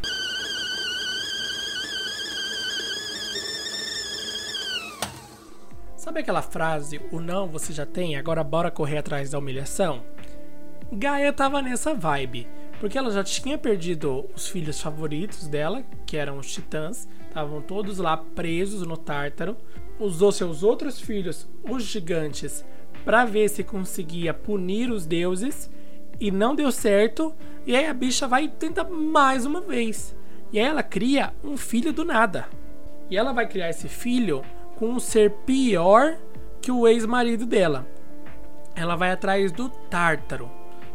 Sabe 6.08 6.22
aquela 6.22 6.42
frase, 6.42 7.02
o 7.12 7.20
não 7.20 7.50
você 7.50 7.74
já 7.74 7.86
tem, 7.86 8.16
agora 8.16 8.42
bora 8.42 8.72
correr 8.72 8.98
atrás 8.98 9.30
da 9.30 9.40
humilhação? 9.40 10.06
Gaia 10.90 11.34
tava 11.34 11.62
nessa 11.62 11.94
vibe, 11.94 12.48
porque 12.80 12.98
ela 12.98 13.12
já 13.12 13.26
tinha 13.26 13.58
perdido 13.58 14.26
os 14.34 14.48
filhos 14.48 14.80
favoritos 14.80 15.50
dela, 15.50 15.84
que 16.06 16.16
eram 16.16 16.38
os 16.38 16.50
titãs, 16.50 17.10
estavam 17.28 17.62
todos 17.62 17.98
lá 17.98 18.16
presos 18.16 18.88
no 18.88 18.96
Tártaro, 18.96 19.58
usou 20.00 20.32
seus 20.32 20.64
outros 20.64 20.98
filhos, 20.98 21.46
os 21.62 21.84
gigantes, 21.84 22.64
para 23.04 23.26
ver 23.26 23.50
se 23.50 23.62
conseguia 23.62 24.34
punir 24.34 24.90
os 24.90 25.06
deuses, 25.06 25.70
e 26.22 26.32
não 26.32 26.56
deu 26.56 26.72
certo, 26.72 27.36
e 27.66 27.76
aí 27.76 27.86
a 27.86 27.94
bicha 27.94 28.30
vai 28.30 28.48
tentar 28.48 28.86
mais 28.86 29.46
uma 29.46 29.60
vez. 29.60 30.16
E 30.54 30.58
aí 30.58 30.68
ela 30.68 30.84
cria 30.84 31.34
um 31.44 31.58
filho 31.58 31.92
do 31.92 32.06
nada. 32.06 32.48
E 33.10 33.18
ela 33.18 33.34
vai 33.34 33.46
criar 33.46 33.70
esse 33.70 33.90
filho 33.90 34.42
com 34.78 34.90
um 34.90 35.00
ser 35.00 35.32
pior 35.46 36.18
que 36.62 36.72
o 36.72 36.88
ex-marido 36.88 37.46
dela. 37.46 37.88
Ela 38.76 38.96
vai 38.96 39.12
atrás 39.12 39.52
do 39.52 39.70
Tártaro. 39.70 40.50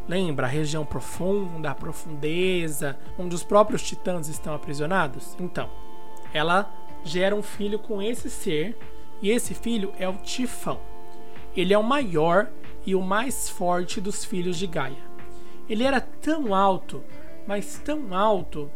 Lembra 0.09 0.47
a 0.47 0.51
região 0.51 0.85
profunda, 0.85 1.71
a 1.71 1.75
profundeza, 1.75 2.99
onde 3.19 3.35
os 3.35 3.43
próprios 3.43 3.83
titãs 3.83 4.29
estão 4.29 4.55
aprisionados? 4.55 5.37
Então, 5.41 5.69
ela 6.33 6.73
gera 7.05 7.35
um 7.35 7.43
filho 7.43 7.79
com 7.79 8.01
esse 8.01 8.31
ser 8.31 8.77
E 9.23 9.31
esse 9.31 9.55
filho 9.55 9.93
é 9.99 10.09
o 10.09 10.15
Tifão. 10.15 10.81
Ele 11.57 11.73
é 11.73 11.79
o 11.79 11.83
maior 11.83 12.51
e 12.85 12.95
o 12.95 13.01
mais 13.01 13.49
forte 13.49 14.01
dos 14.01 14.25
filhos 14.25 14.59
de 14.59 14.67
Gaia. 14.67 15.13
Ele 15.69 15.85
era 15.85 16.01
tão 16.01 16.53
alto, 16.53 17.05
mas 17.47 17.79
tão 17.79 18.13
alto, 18.13 18.69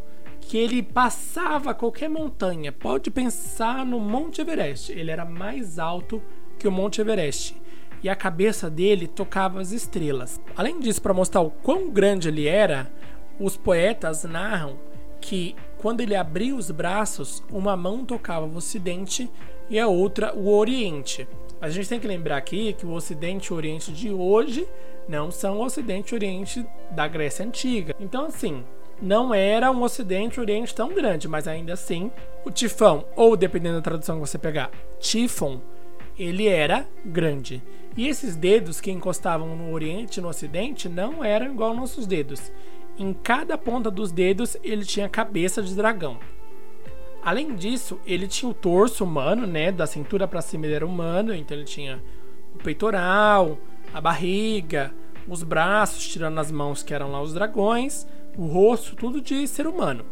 que 0.47 0.57
ele 0.57 0.81
passava 0.81 1.75
qualquer 1.75 2.09
montanha. 2.09 2.71
Pode 2.71 3.11
pensar 3.11 3.85
no 3.85 3.99
Monte 3.99 4.41
Everest. 4.41 4.93
Ele 4.93 5.11
era 5.11 5.25
mais 5.25 5.77
alto 5.77 6.23
que 6.57 6.69
o 6.69 6.73
Monte 6.73 7.01
Everest. 7.01 7.61
E 8.01 8.09
a 8.09 8.15
cabeça 8.15 8.71
dele 8.71 9.09
tocava 9.09 9.61
as 9.61 9.73
estrelas. 9.73 10.41
Além 10.57 10.79
disso, 10.79 11.03
para 11.03 11.13
mostrar 11.13 11.41
o 11.41 11.51
quão 11.51 11.91
grande 11.91 12.29
ele 12.29 12.47
era, 12.47 12.89
os 13.41 13.57
poetas 13.57 14.23
narram 14.23 14.79
que 15.21 15.57
quando 15.79 16.01
ele 16.01 16.15
abria 16.15 16.55
os 16.55 16.71
braços, 16.71 17.43
uma 17.51 17.77
mão 17.77 18.05
tocava 18.05 18.47
o 18.47 18.57
Ocidente 18.57 19.29
e 19.69 19.81
a 19.81 19.89
outra 19.89 20.33
o 20.33 20.49
Oriente. 20.49 21.27
A 21.61 21.69
gente 21.69 21.89
tem 21.89 21.99
que 21.99 22.07
lembrar 22.07 22.37
aqui 22.37 22.73
que 22.75 22.87
o 22.87 22.93
Ocidente 22.93 23.49
e 23.49 23.53
o 23.53 23.57
Oriente 23.57 23.91
de 23.91 24.11
hoje 24.13 24.69
não 25.09 25.33
são 25.33 25.59
o 25.59 25.65
Ocidente 25.65 26.11
e 26.11 26.15
o 26.15 26.19
Oriente 26.19 26.65
da 26.93 27.09
Grécia 27.09 27.45
Antiga. 27.45 27.97
Então, 27.99 28.27
assim, 28.27 28.65
não 29.01 29.35
era 29.35 29.71
um 29.71 29.83
Ocidente 29.83 30.39
e 30.39 30.41
Oriente 30.41 30.75
tão 30.75 30.93
grande, 30.95 31.29
mas 31.29 31.47
ainda 31.47 31.75
assim, 31.75 32.11
o 32.45 32.51
tifão, 32.51 33.05
ou 33.15 33.37
dependendo 33.37 33.77
da 33.77 33.83
tradução 33.83 34.17
que 34.17 34.27
você 34.27 34.39
pegar, 34.39 34.71
tifon, 34.99 35.61
ele 36.19 36.47
era 36.47 36.87
grande. 37.05 37.63
E 37.97 38.09
esses 38.09 38.37
dedos 38.37 38.81
que 38.81 38.91
encostavam 38.91 39.57
no 39.57 39.73
Oriente 39.73 40.19
e 40.19 40.23
no 40.23 40.29
Ocidente 40.29 40.89
não 40.89 41.25
eram 41.25 41.47
igual 41.47 41.71
aos 41.71 41.79
nossos 41.79 42.07
dedos. 42.07 42.53
Em 42.99 43.13
cada 43.13 43.59
ponta 43.59 43.91
dos 43.91 44.13
dedos 44.13 44.57
ele 44.63 44.85
tinha 44.85 45.09
cabeça 45.09 45.63
de 45.63 45.75
dragão. 45.75 46.19
Além 47.23 47.55
disso, 47.55 47.99
ele 48.07 48.29
tinha 48.29 48.51
o 48.51 48.55
torso 48.55 49.03
humano, 49.03 49.47
né? 49.47 49.73
Da 49.73 49.87
cintura 49.87 50.29
para 50.29 50.41
cima 50.41 50.67
ele 50.67 50.75
era 50.75 50.87
humano, 50.87 51.35
então 51.35 51.57
ele 51.57 51.67
tinha 51.67 52.03
o 52.55 52.59
peitoral, 52.59 53.59
a 53.93 54.01
barriga, 54.01 54.95
os 55.27 55.43
braços, 55.43 56.07
tirando 56.07 56.39
as 56.39 56.53
mãos 56.53 56.83
que 56.83 56.95
eram 56.95 57.11
lá 57.11 57.21
os 57.21 57.35
dragões, 57.35 58.07
o 58.37 58.47
rosto, 58.47 58.97
tudo 58.97 59.21
de 59.21 59.47
ser 59.47 59.67
humano. 59.67 60.05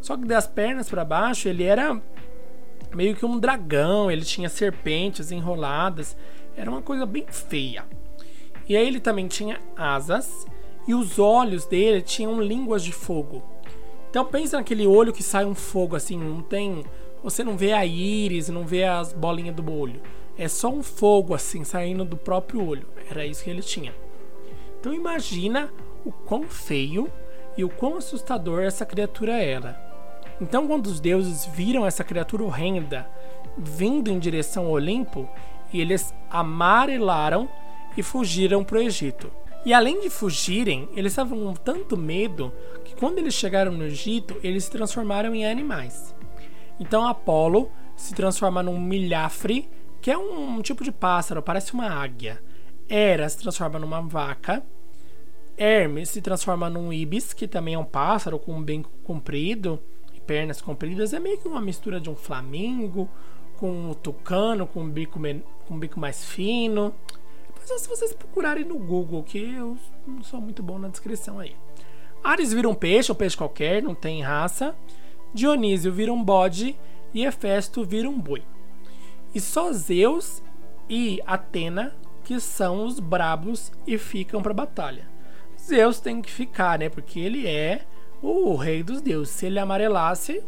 Só 0.00 0.16
que 0.16 0.24
das 0.24 0.46
pernas 0.46 0.88
para 0.88 1.04
baixo 1.04 1.48
ele 1.48 1.64
era 1.64 2.00
meio 2.94 3.14
que 3.14 3.24
um 3.24 3.38
dragão, 3.38 4.10
ele 4.10 4.24
tinha 4.24 4.48
serpentes 4.48 5.30
enroladas, 5.30 6.16
era 6.56 6.70
uma 6.70 6.82
coisa 6.82 7.06
bem 7.06 7.24
feia. 7.28 7.84
E 8.68 8.76
aí 8.76 8.86
ele 8.86 9.00
também 9.00 9.26
tinha 9.26 9.60
asas 9.76 10.46
e 10.86 10.94
os 10.94 11.18
olhos 11.18 11.64
dele 11.66 12.02
tinham 12.02 12.40
línguas 12.40 12.82
de 12.82 12.92
fogo. 12.92 13.42
Então 14.10 14.24
pensa 14.24 14.58
naquele 14.58 14.86
olho 14.86 15.12
que 15.12 15.22
sai 15.22 15.44
um 15.44 15.54
fogo 15.54 15.96
assim, 15.96 16.18
não 16.18 16.42
tem, 16.42 16.84
você 17.22 17.42
não 17.42 17.56
vê 17.56 17.72
a 17.72 17.86
íris, 17.86 18.48
não 18.48 18.66
vê 18.66 18.84
as 18.84 19.12
bolinhas 19.12 19.56
do 19.56 19.72
olho. 19.72 20.02
É 20.36 20.48
só 20.48 20.68
um 20.68 20.82
fogo 20.82 21.34
assim 21.34 21.64
saindo 21.64 22.04
do 22.04 22.16
próprio 22.16 22.66
olho. 22.66 22.86
Era 23.08 23.24
isso 23.24 23.44
que 23.44 23.50
ele 23.50 23.62
tinha. 23.62 23.94
Então 24.80 24.92
imagina 24.92 25.72
o 26.04 26.10
quão 26.10 26.42
feio 26.42 27.10
e 27.56 27.64
o 27.64 27.68
quão 27.68 27.96
assustador 27.96 28.62
essa 28.62 28.86
criatura 28.86 29.34
era. 29.34 29.80
Então 30.40 30.66
quando 30.66 30.86
os 30.86 31.00
deuses 31.00 31.46
viram 31.46 31.86
essa 31.86 32.04
criatura 32.04 32.44
horrenda 32.44 33.08
vindo 33.56 34.10
em 34.10 34.18
direção 34.18 34.66
ao 34.66 34.72
Olimpo, 34.72 35.28
eles 35.72 36.14
amarelaram 36.30 37.48
e 37.96 38.02
fugiram 38.02 38.64
para 38.64 38.78
o 38.78 38.82
Egito. 38.82 39.30
E 39.64 39.72
além 39.72 40.00
de 40.00 40.10
fugirem, 40.10 40.88
eles 40.96 41.12
estavam 41.12 41.38
com 41.38 41.54
tanto 41.54 41.96
medo 41.96 42.52
que 42.84 42.96
quando 42.96 43.18
eles 43.18 43.34
chegaram 43.34 43.72
no 43.72 43.84
Egito, 43.84 44.36
eles 44.42 44.64
se 44.64 44.70
transformaram 44.70 45.34
em 45.34 45.46
animais. 45.46 46.14
Então 46.80 47.06
Apolo 47.06 47.70
se 47.94 48.14
transforma 48.14 48.62
num 48.62 48.80
milhafre, 48.80 49.70
que 50.00 50.10
é 50.10 50.18
um, 50.18 50.56
um 50.56 50.62
tipo 50.62 50.82
de 50.82 50.90
pássaro, 50.90 51.42
parece 51.42 51.72
uma 51.74 51.88
águia. 51.88 52.42
Hera 52.88 53.28
se 53.28 53.38
transforma 53.38 53.78
numa 53.78 54.00
vaca. 54.02 54.64
Hermes 55.56 56.10
se 56.10 56.20
transforma 56.20 56.68
num 56.68 56.92
ibis, 56.92 57.32
que 57.32 57.46
também 57.46 57.74
é 57.74 57.78
um 57.78 57.84
pássaro 57.84 58.38
com 58.38 58.54
um 58.54 58.62
bem 58.62 58.84
comprido 59.04 59.78
e 60.14 60.20
pernas 60.20 60.60
compridas. 60.60 61.12
É 61.12 61.20
meio 61.20 61.38
que 61.38 61.48
uma 61.48 61.60
mistura 61.60 62.00
de 62.00 62.10
um 62.10 62.16
flamingo 62.16 63.08
com 63.58 63.90
um 63.90 63.94
tucano, 63.94 64.66
com 64.66 64.80
um 64.80 64.90
bico, 64.90 65.20
com 65.66 65.74
um 65.74 65.78
bico 65.78 66.00
mais 66.00 66.24
fino. 66.24 66.94
Se 67.60 67.88
vocês 67.88 68.12
procurarem 68.12 68.64
no 68.64 68.78
Google, 68.78 69.22
que 69.22 69.38
eu 69.38 69.76
não 70.06 70.22
sou 70.22 70.40
muito 70.40 70.62
bom 70.62 70.78
na 70.78 70.88
descrição 70.88 71.38
aí. 71.38 71.54
Ares 72.24 72.52
vira 72.52 72.68
um 72.68 72.74
peixe, 72.74 73.12
um 73.12 73.14
peixe 73.14 73.36
qualquer, 73.36 73.82
não 73.82 73.94
tem 73.94 74.20
raça. 74.20 74.74
Dionísio 75.32 75.92
vira 75.92 76.12
um 76.12 76.22
bode 76.22 76.76
e 77.14 77.24
Hefesto 77.24 77.84
vira 77.84 78.08
um 78.08 78.18
boi. 78.18 78.42
E 79.34 79.40
só 79.40 79.72
Zeus 79.72 80.42
e 80.88 81.20
Atena 81.26 81.94
que 82.24 82.38
são 82.40 82.84
os 82.84 83.00
brabos 83.00 83.72
e 83.86 83.98
ficam 83.98 84.42
para 84.42 84.54
batalha. 84.54 85.11
Zeus 85.62 86.00
tem 86.00 86.20
que 86.20 86.30
ficar, 86.30 86.78
né? 86.78 86.88
Porque 86.88 87.20
ele 87.20 87.46
é 87.46 87.82
o 88.20 88.54
rei 88.56 88.82
dos 88.82 89.00
deuses. 89.00 89.34
Se 89.34 89.46
ele 89.46 89.58
amarelasse, 89.58 90.42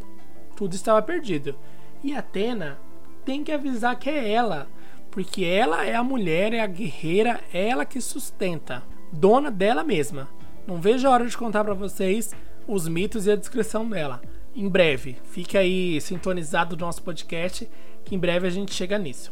tudo 0.57 0.75
estava 0.75 1.01
perdido. 1.03 1.55
E 2.03 2.15
Atena 2.15 2.79
tem 3.25 3.43
que 3.43 3.53
avisar 3.53 3.99
que 3.99 4.11
é 4.11 4.33
ela 4.33 4.69
porque 5.15 5.45
ela 5.45 5.87
é 5.87 5.95
a 5.95 6.03
mulher, 6.03 6.53
é 6.53 6.59
a 6.59 6.67
guerreira, 6.67 7.41
é 7.53 7.69
ela 7.69 7.85
que 7.85 8.01
sustenta, 8.01 8.83
dona 9.13 9.49
dela 9.49 9.85
mesma. 9.85 10.29
Não 10.67 10.81
vejo 10.81 11.07
a 11.07 11.11
hora 11.13 11.25
de 11.25 11.37
contar 11.37 11.63
para 11.63 11.73
vocês 11.73 12.35
os 12.67 12.89
mitos 12.89 13.25
e 13.25 13.31
a 13.31 13.37
descrição 13.37 13.89
dela. 13.89 14.21
Em 14.57 14.69
breve, 14.69 15.17
fique 15.23 15.57
aí 15.57 16.01
sintonizado 16.01 16.75
no 16.75 16.85
nosso 16.85 17.01
podcast, 17.01 17.71
que 18.05 18.17
em 18.17 18.19
breve 18.19 18.49
a 18.49 18.51
gente 18.51 18.75
chega 18.75 18.99
nisso. 18.99 19.31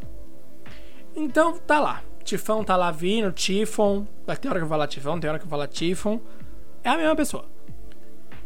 Então 1.17 1.59
tá 1.59 1.81
lá. 1.81 2.01
Tifão 2.23 2.65
tá 2.65 2.77
lá 2.77 2.91
vindo, 2.91 3.33
Tifon. 3.33 4.07
Tem 4.41 4.51
hora 4.51 4.61
que 4.61 4.65
eu 4.65 4.69
falar 4.69 4.87
Tifão, 4.87 5.21
tem 5.21 5.29
hora 5.29 5.39
que 5.39 5.45
eu 5.45 5.51
falar 5.51 5.67
Tifon. 5.67 6.21
É 6.85 6.91
a 6.91 6.97
mesma 6.97 7.17
pessoa. 7.17 7.45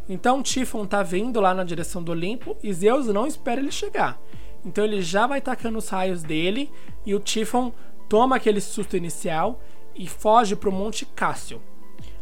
Então 0.08 0.42
Tifon 0.42 0.86
tá 0.86 1.02
vindo 1.02 1.40
lá 1.40 1.52
na 1.52 1.64
direção 1.64 2.02
do 2.02 2.12
Olimpo 2.12 2.56
e 2.62 2.72
Zeus 2.72 3.06
não 3.06 3.26
espera 3.26 3.60
ele 3.60 3.72
chegar. 3.72 4.20
Então 4.64 4.84
ele 4.84 5.02
já 5.02 5.26
vai 5.26 5.40
tacando 5.40 5.78
os 5.78 5.88
raios 5.88 6.22
dele 6.22 6.70
e 7.04 7.14
o 7.14 7.20
Tifon 7.20 7.72
toma 8.08 8.36
aquele 8.36 8.60
susto 8.60 8.96
inicial 8.96 9.60
e 9.94 10.06
foge 10.06 10.54
para 10.54 10.68
o 10.68 10.72
Monte 10.72 11.04
Cássio. 11.06 11.60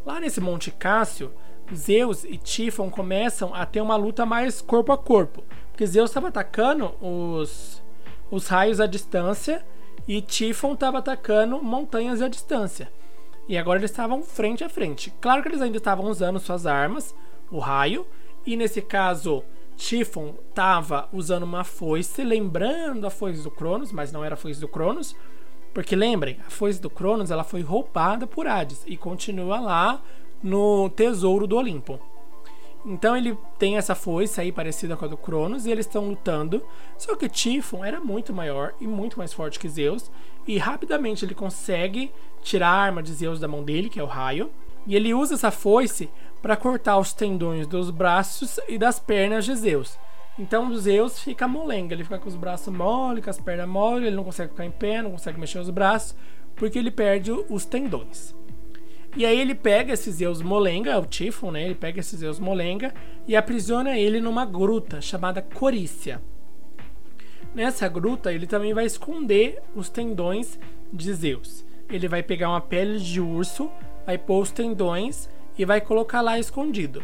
Lá 0.05 0.21
nesse 0.21 0.41
Monte 0.41 0.71
Cássio, 0.71 1.33
Zeus 1.75 2.25
e 2.25 2.37
Tifon 2.37 2.91
começam 2.91 3.55
a 3.55 3.65
ter 3.65 3.81
uma 3.81 3.97
luta 3.97 4.27
mais 4.27 4.61
corpo 4.61 4.93
a 4.93 4.99
corpo, 4.99 5.43
porque 5.71 5.87
Zeus 5.87 6.11
estava 6.11 6.29
atacando 6.29 6.95
os, 7.01 7.83
os 8.31 8.47
raios 8.47 8.81
à 8.81 8.87
distância 8.87 9.65
e 10.07 10.21
Tifon 10.21 10.75
estava 10.75 10.99
atacando 10.99 11.63
montanhas 11.63 12.21
à 12.21 12.29
distância. 12.29 12.93
E 13.49 13.59
agora 13.59 13.79
eles 13.79 13.91
estavam 13.91 14.23
frente 14.23 14.65
a 14.65 14.69
frente. 14.69 15.13
Claro 15.21 15.43
que 15.43 15.49
eles 15.49 15.61
ainda 15.61 15.79
estavam 15.79 16.07
usando 16.07 16.41
suas 16.41 16.67
armas, 16.67 17.15
o 17.51 17.59
raio, 17.59 18.07
e 18.47 18.57
nesse 18.57 18.81
caso 18.81 19.43
Tifon 19.77 20.35
estava 20.49 21.09
usando 21.13 21.43
uma 21.43 21.65
foice, 21.65 22.23
lembrando 22.23 23.07
a 23.07 23.11
foice 23.11 23.43
do 23.43 23.51
Cronos, 23.51 23.93
mas 23.93 24.13
não 24.13 24.25
era 24.25 24.35
a 24.35 24.39
foice 24.39 24.61
do 24.61 24.69
Cronos, 24.69 25.15
porque 25.73 25.97
lembrem, 25.97 26.39
a 26.47 26.51
foice 26.51 26.81
do 26.81 26.89
Cronos 26.89 27.31
ela 27.31 27.45
foi 27.45 27.61
roubada 27.61 28.27
por 28.27 28.47
Hades 28.47 28.83
e 28.87 28.97
continua 28.97 29.59
lá 29.61 30.03
no 30.43 30.89
tesouro 30.91 31.47
do 31.47 31.57
Olimpo. 31.57 31.99
Então 32.85 33.17
ele 33.17 33.37
tem 33.59 33.77
essa 33.77 33.95
foice 33.95 34.41
aí 34.41 34.53
parecida 34.53 34.97
com 34.97 35.07
a 35.07 35.09
do 35.09 35.17
Cronos 35.17 35.65
e 35.65 35.71
eles 35.71 35.87
estão 35.87 36.09
lutando. 36.09 36.63
Só 36.99 37.17
que 37.17 37.29
Tifon 37.29 37.85
era 37.85 37.99
muito 37.99 38.33
maior 38.33 38.75
e 38.81 38.87
muito 38.87 39.19
mais 39.19 39.33
forte 39.33 39.59
que 39.59 39.69
Zeus 39.69 40.11
e 40.47 40.59
rapidamente 40.59 41.25
ele 41.25 41.35
consegue 41.35 42.13
tirar 42.43 42.69
a 42.69 42.83
arma 42.83 43.03
de 43.03 43.13
Zeus 43.15 43.41
da 43.41 43.49
mão 43.49 43.65
dele, 43.65 43.89
que 43.89 43.99
é 43.99 44.03
o 44.03 44.07
raio, 44.07 44.51
e 44.87 44.95
ele 44.95 45.15
usa 45.15 45.35
essa 45.35 45.51
foice 45.51 46.11
para 46.43 46.57
cortar 46.57 46.99
os 46.99 47.15
tendões 47.15 47.67
dos 47.67 47.91
braços 47.91 48.61
e 48.69 48.77
das 48.77 49.01
pernas 49.01 49.47
de 49.47 49.57
Zeus. 49.57 49.99
Então 50.39 50.75
Zeus 50.77 51.21
fica 51.21 51.49
molenga, 51.49 51.95
ele 51.95 52.05
fica 52.05 52.19
com 52.19 52.29
os 52.29 52.37
braços 52.37 52.73
mole, 52.75 53.23
com 53.23 53.31
as 53.31 53.41
pernas 53.41 53.69
mole, 53.69 54.07
ele 54.07 54.17
não 54.17 54.25
consegue 54.25 54.51
ficar 54.51 54.67
em 54.67 54.71
pé, 54.71 55.01
não 55.01 55.13
consegue 55.13 55.41
mexer 55.41 55.59
os 55.59 55.71
braços, 55.71 56.15
porque 56.55 56.79
ele 56.79 56.91
perde 56.91 57.31
os 57.49 57.65
tendões. 57.65 58.35
E 59.17 59.25
aí 59.25 59.41
ele 59.41 59.55
pega 59.55 59.93
esse 59.93 60.11
Zeus 60.11 60.43
molenga, 60.43 60.99
o 60.99 61.07
Tifon, 61.07 61.53
né? 61.53 61.65
Ele 61.65 61.75
pega 61.75 62.01
esse 62.01 62.17
Zeus 62.17 62.41
molenga 62.41 62.93
e 63.29 63.37
aprisiona 63.37 63.97
ele 63.97 64.21
numa 64.21 64.45
gruta 64.45 65.01
chamada 65.01 65.41
Corícia. 65.41 66.21
Nessa 67.55 67.89
gruta 67.89 68.33
ele 68.33 68.47
também 68.47 68.75
vai 68.75 68.85
esconder 68.85 69.63
os 69.77 69.89
tendões 69.89 70.59
de 70.93 71.15
Zeus. 71.15 71.65
Ele 71.89 72.09
vai 72.09 72.25
pegar 72.25 72.49
uma 72.49 72.61
pele 72.61 72.99
de 72.99 73.21
urso, 73.21 73.71
vai 74.05 74.19
pôr 74.19 74.41
os 74.41 74.51
tendões 74.51 75.29
e 75.57 75.65
vai 75.65 75.81
colocar 75.81 76.21
lá 76.21 76.37
escondido. 76.37 77.01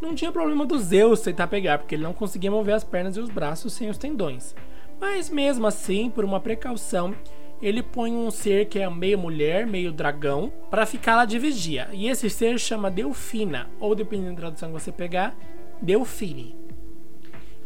Não 0.00 0.14
tinha 0.14 0.32
problema 0.32 0.64
do 0.64 0.78
Zeus 0.78 1.20
tentar 1.20 1.48
pegar, 1.48 1.76
porque 1.76 1.94
ele 1.94 2.02
não 2.02 2.14
conseguia 2.14 2.50
mover 2.50 2.74
as 2.74 2.84
pernas 2.84 3.18
e 3.18 3.20
os 3.20 3.28
braços 3.28 3.74
sem 3.74 3.90
os 3.90 3.98
tendões. 3.98 4.54
Mas 4.98 5.28
mesmo 5.28 5.66
assim, 5.66 6.08
por 6.08 6.24
uma 6.24 6.40
precaução, 6.40 7.14
ele 7.62 7.82
põe 7.82 8.12
um 8.12 8.30
ser 8.30 8.66
que 8.66 8.78
é 8.78 8.88
meio 8.88 9.18
mulher, 9.18 9.66
meio 9.66 9.92
dragão, 9.92 10.52
para 10.70 10.86
ficar 10.86 11.16
lá 11.16 11.24
de 11.24 11.38
vigia. 11.38 11.88
E 11.92 12.08
esse 12.08 12.30
ser 12.30 12.58
chama 12.58 12.90
Delfina, 12.90 13.68
ou 13.78 13.94
dependendo 13.94 14.32
da 14.32 14.40
tradução 14.40 14.72
que 14.72 14.80
você 14.80 14.90
pegar, 14.90 15.36
Delfine. 15.80 16.56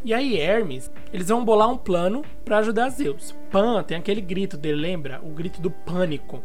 E 0.03 0.13
aí 0.13 0.39
Hermes, 0.39 0.91
eles 1.11 1.29
vão 1.29 1.43
bolar 1.43 1.69
um 1.69 1.77
plano 1.77 2.23
para 2.43 2.59
ajudar 2.59 2.89
Zeus. 2.89 3.33
Pan 3.49 3.81
tem 3.81 3.97
aquele 3.97 4.21
grito 4.21 4.55
dele, 4.55 4.79
lembra? 4.79 5.19
O 5.23 5.29
grito 5.29 5.59
do 5.59 5.71
pânico. 5.71 6.43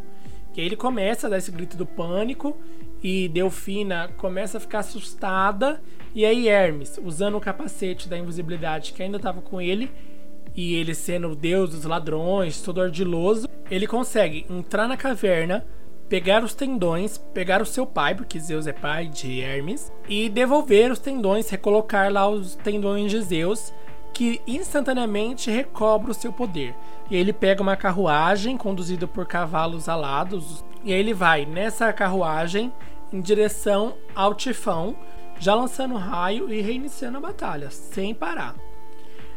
Que 0.53 0.61
aí 0.61 0.67
ele 0.67 0.77
começa 0.77 1.27
a 1.27 1.31
dar 1.31 1.39
esse 1.39 1.51
grito 1.51 1.77
do 1.77 1.85
pânico 1.85 2.57
e 3.03 3.29
Delfina 3.29 4.09
começa 4.17 4.57
a 4.57 4.61
ficar 4.61 4.79
assustada. 4.79 5.81
E 6.15 6.25
aí 6.25 6.49
Hermes, 6.49 6.99
usando 7.05 7.37
o 7.37 7.41
capacete 7.41 8.09
da 8.09 8.17
invisibilidade 8.17 8.93
que 8.95 9.03
ainda 9.03 9.19
estava 9.19 9.43
com 9.43 9.61
ele, 9.61 9.91
e 10.55 10.75
ele 10.75 10.95
sendo 10.95 11.31
o 11.31 11.37
deus 11.37 11.71
dos 11.71 11.85
ladrões, 11.85 12.61
todo 12.61 12.81
ardiloso, 12.81 13.49
ele 13.71 13.87
consegue 13.87 14.47
entrar 14.51 14.89
na 14.89 14.97
caverna, 14.97 15.65
pegar 16.09 16.43
os 16.43 16.55
tendões, 16.55 17.19
pegar 17.19 17.63
o 17.63 17.67
seu 17.67 17.87
pai, 17.87 18.15
porque 18.15 18.41
Zeus 18.41 18.67
é 18.67 18.73
pai 18.73 19.07
de 19.07 19.41
Hermes, 19.41 19.93
e 20.09 20.29
devolver 20.29 20.91
os 20.91 20.99
tendões, 20.99 21.49
recolocar 21.49 22.13
lá 22.13 22.29
os 22.29 22.57
tendões 22.57 23.11
de 23.11 23.21
Zeus, 23.23 23.73
que 24.13 24.41
instantaneamente 24.47 25.51
recobra 25.51 26.11
o 26.11 26.15
seu 26.15 26.33
poder. 26.33 26.75
E 27.09 27.17
ele 27.17 27.33
pega 27.33 27.63
uma 27.63 27.77
carruagem 27.77 28.57
conduzida 28.57 29.07
por 29.07 29.25
cavalos 29.25 29.89
alados, 29.89 30.65
e 30.85 30.93
aí 30.93 30.99
ele 30.99 31.15
vai 31.15 31.47
nessa 31.47 31.93
carruagem 31.93 32.73
em 33.13 33.21
direção 33.21 33.95
ao 34.15 34.35
Tifão, 34.35 34.97
já 35.39 35.55
lançando 35.55 35.95
raio 35.95 36.53
e 36.53 36.61
reiniciando 36.61 37.19
a 37.19 37.21
batalha, 37.21 37.71
sem 37.71 38.15
parar. 38.15 38.55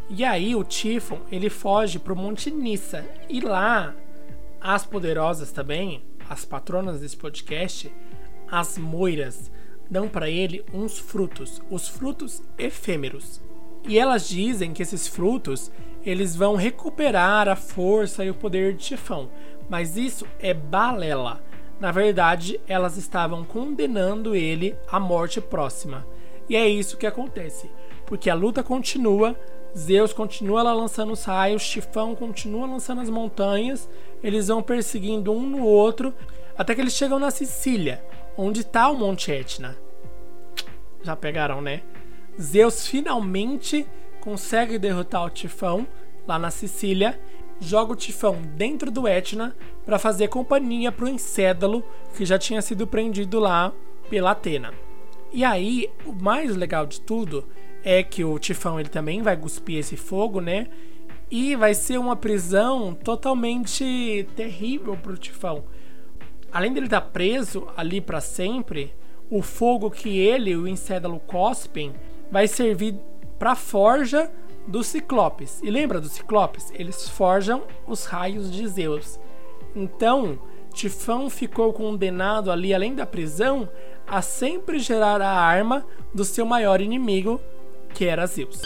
E 0.10 0.24
aí 0.24 0.56
o 0.56 0.64
Tifon, 0.64 1.20
ele 1.32 1.50
foge 1.50 1.98
pro 1.98 2.16
Monte 2.16 2.52
Nissa, 2.52 3.06
e 3.30 3.40
lá 3.40 3.96
as 4.60 4.86
poderosas 4.86 5.52
também, 5.52 6.04
as 6.30 6.46
patronas 6.46 7.02
desse 7.02 7.18
podcast, 7.18 7.92
as 8.50 8.78
moiras, 8.78 9.52
dão 9.90 10.08
para 10.08 10.30
ele 10.30 10.64
uns 10.74 10.98
frutos, 10.98 11.62
os 11.70 11.88
frutos 11.88 12.42
efêmeros. 12.58 13.42
E 13.88 14.00
elas 14.00 14.28
dizem 14.28 14.74
que 14.74 14.82
esses 14.82 15.08
frutos 15.08 15.72
eles 16.06 16.36
vão 16.36 16.56
recuperar 16.56 17.48
a 17.48 17.56
força 17.56 18.24
e 18.24 18.30
o 18.30 18.36
poder 18.36 18.74
de 18.74 18.86
Tifão, 18.86 19.30
mas 19.70 19.98
isso 19.98 20.26
é 20.40 20.54
balela. 20.54 21.44
Na 21.80 21.92
verdade, 21.92 22.60
elas 22.68 22.98
estavam 22.98 23.44
condenando 23.44 24.36
ele 24.36 24.76
à 24.88 25.00
morte 25.00 25.42
próxima. 25.42 26.06
E 26.48 26.56
é 26.56 26.68
isso 26.68 26.98
que 26.98 27.08
acontece, 27.08 27.70
porque 28.06 28.30
a 28.30 28.36
luta 28.36 28.62
continua, 28.64 29.36
Zeus 29.78 30.14
continua 30.14 30.62
lá 30.62 30.74
lançando 30.74 31.14
os 31.14 31.24
raios, 31.24 31.68
Tifão 31.68 32.14
continua 32.14 32.68
lançando 32.68 33.02
as 33.02 33.10
montanhas, 33.10 33.90
eles 34.24 34.48
vão 34.48 34.62
perseguindo 34.62 35.32
um 35.32 35.42
no 35.42 35.64
outro, 35.64 36.14
até 36.56 36.76
que 36.76 36.82
eles 36.82 36.94
chegam 36.94 37.18
na 37.18 37.32
Sicília, 37.32 38.04
onde 38.38 38.62
está 38.62 38.90
o 38.90 38.98
Monte 38.98 39.32
Etna. 39.32 39.76
Já 41.02 41.16
pegaram, 41.16 41.62
né? 41.62 41.82
Zeus 42.40 42.88
finalmente 42.88 43.86
consegue 44.22 44.78
derrotar 44.78 45.26
o 45.26 45.30
Tifão 45.30 45.88
lá 46.28 46.38
na 46.38 46.52
Sicília, 46.52 47.20
joga 47.60 47.94
o 47.94 47.96
Tifão 47.96 48.42
dentro 48.56 48.92
do 48.92 49.08
Etna 49.08 49.56
para 49.86 50.00
fazer 50.00 50.28
companhia 50.28 50.92
para 50.92 51.06
o 51.06 51.10
Encédalo, 51.10 51.84
que 52.16 52.26
já 52.26 52.38
tinha 52.38 52.62
sido 52.62 52.86
prendido 52.86 53.40
lá 53.40 53.74
pela 54.10 54.32
Atena. 54.32 54.74
E 55.32 55.44
aí, 55.44 55.90
o 56.06 56.14
mais 56.14 56.56
legal 56.56 56.86
de 56.86 57.02
tudo 57.02 57.44
é 57.84 58.02
que 58.02 58.24
o 58.24 58.40
Tifão 58.40 58.80
ele 58.80 58.90
também 58.90 59.22
vai 59.22 59.36
cuspir 59.36 59.78
esse 59.78 59.98
fogo, 59.98 60.40
né? 60.40 60.68
E 61.30 61.56
vai 61.56 61.74
ser 61.74 61.98
uma 61.98 62.16
prisão 62.16 62.94
totalmente 62.94 64.28
terrível 64.36 64.96
pro 64.96 65.18
Tifão. 65.18 65.64
Além 66.52 66.72
dele 66.72 66.86
estar 66.86 67.02
tá 67.02 67.08
preso 67.08 67.68
ali 67.76 68.00
para 68.00 68.22
sempre, 68.22 68.94
o 69.30 69.42
fogo 69.42 69.90
que 69.90 70.20
ele 70.20 70.52
e 70.52 70.56
o 70.56 70.68
Encédalo 70.68 71.20
cospem 71.20 71.94
vai 72.32 72.48
servir 72.48 72.96
para 73.40 73.56
forja 73.56 74.32
dos 74.68 74.88
Ciclopes. 74.88 75.60
E 75.64 75.70
lembra 75.70 76.00
dos 76.00 76.12
Ciclopes? 76.12 76.72
Eles 76.76 77.10
forjam 77.10 77.64
os 77.88 78.06
raios 78.06 78.52
de 78.52 78.68
Zeus. 78.68 79.20
Então, 79.76 80.40
Tifão 80.72 81.30
ficou 81.30 81.74
condenado 81.74 82.52
ali, 82.52 82.74
além 82.74 82.96
da 82.96 83.06
prisão, 83.06 83.68
a 84.08 84.22
sempre 84.22 84.80
gerar 84.80 85.22
a 85.22 85.32
arma 85.32 85.86
do 86.14 86.24
seu 86.24 86.46
maior 86.46 86.82
inimigo, 86.82 87.40
que 87.94 88.06
era 88.06 88.26
Zeus. 88.26 88.60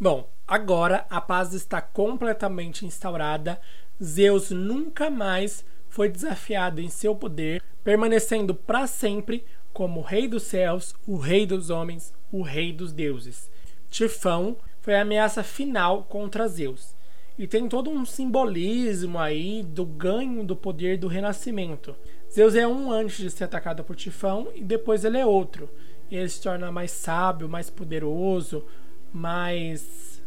Bom, 0.00 0.28
agora 0.48 1.06
a 1.08 1.20
paz 1.20 1.52
está 1.52 1.80
completamente 1.80 2.84
instaurada. 2.84 3.60
Zeus 4.02 4.50
nunca 4.50 5.08
mais 5.10 5.64
foi 5.88 6.08
desafiado 6.08 6.80
em 6.80 6.88
seu 6.88 7.14
poder, 7.14 7.62
permanecendo 7.84 8.54
para 8.54 8.86
sempre 8.86 9.44
como 9.72 10.00
o 10.00 10.02
rei 10.02 10.26
dos 10.26 10.42
céus, 10.42 10.94
o 11.06 11.16
rei 11.16 11.46
dos 11.46 11.70
homens, 11.70 12.12
o 12.32 12.42
rei 12.42 12.72
dos 12.72 12.92
deuses. 12.92 13.50
Tifão 13.88 14.56
foi 14.80 14.96
a 14.96 15.02
ameaça 15.02 15.44
final 15.44 16.02
contra 16.04 16.48
Zeus. 16.48 16.94
E 17.38 17.46
tem 17.46 17.68
todo 17.68 17.90
um 17.90 18.04
simbolismo 18.04 19.18
aí 19.18 19.62
do 19.62 19.84
ganho 19.84 20.44
do 20.44 20.54
poder 20.54 20.98
do 20.98 21.08
renascimento. 21.08 21.96
Zeus 22.30 22.54
é 22.54 22.66
um 22.66 22.90
antes 22.90 23.18
de 23.18 23.30
ser 23.30 23.44
atacado 23.44 23.82
por 23.84 23.96
Tifão 23.96 24.48
e 24.54 24.62
depois 24.62 25.04
ele 25.04 25.18
é 25.18 25.26
outro. 25.26 25.68
E 26.10 26.16
ele 26.16 26.28
se 26.28 26.42
torna 26.42 26.70
mais 26.70 26.90
sábio, 26.90 27.48
mais 27.48 27.70
poderoso, 27.70 28.64
mais. 29.12 30.22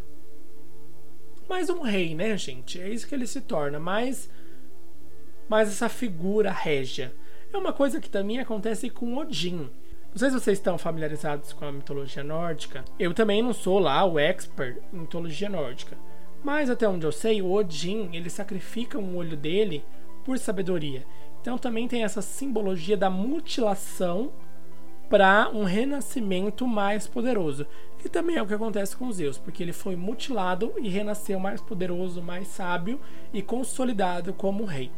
Mais 1.47 1.69
um 1.69 1.81
rei, 1.81 2.15
né, 2.15 2.35
gente? 2.37 2.81
É 2.81 2.89
isso 2.89 3.07
que 3.07 3.13
ele 3.13 3.27
se 3.27 3.41
torna. 3.41 3.79
Mais. 3.79 4.29
Mais 5.47 5.69
essa 5.69 5.89
figura 5.89 6.51
régia. 6.51 7.13
É 7.53 7.57
uma 7.57 7.71
coisa 7.71 8.01
que 8.01 8.09
também 8.09 8.39
acontece 8.39 8.89
com 8.89 9.17
Odin. 9.17 9.69
Não 10.15 10.17
sei 10.17 10.29
se 10.29 10.39
vocês 10.39 10.57
estão 10.57 10.77
familiarizados 10.77 11.53
com 11.53 11.65
a 11.65 11.71
mitologia 11.71 12.23
nórdica. 12.23 12.83
Eu 12.99 13.13
também 13.13 13.43
não 13.43 13.53
sou 13.53 13.79
lá 13.79 14.03
o 14.05 14.17
expert 14.17 14.77
em 14.91 14.99
mitologia 14.99 15.49
nórdica. 15.49 15.97
Mas 16.45 16.69
até 16.69 16.87
onde 16.87 17.03
eu 17.03 17.11
sei, 17.11 17.41
o 17.41 17.51
Odin, 17.51 18.11
ele 18.13 18.29
sacrifica 18.29 18.99
um 18.99 19.17
olho 19.17 19.35
dele 19.35 19.83
por 20.23 20.37
sabedoria. 20.37 21.03
Então 21.41 21.57
também 21.57 21.87
tem 21.87 22.03
essa 22.03 22.21
simbologia 22.21 22.95
da 22.95 23.09
mutilação 23.09 24.31
para 25.09 25.49
um 25.51 25.63
renascimento 25.63 26.67
mais 26.67 27.07
poderoso, 27.07 27.65
que 27.97 28.07
também 28.07 28.35
é 28.35 28.43
o 28.43 28.45
que 28.45 28.53
acontece 28.53 28.95
com 28.95 29.11
Zeus, 29.11 29.39
porque 29.39 29.63
ele 29.63 29.73
foi 29.73 29.95
mutilado 29.95 30.71
e 30.77 30.87
renasceu 30.87 31.39
mais 31.39 31.61
poderoso, 31.61 32.21
mais 32.21 32.47
sábio 32.47 33.01
e 33.33 33.41
consolidado 33.41 34.31
como 34.31 34.65
rei. 34.65 34.91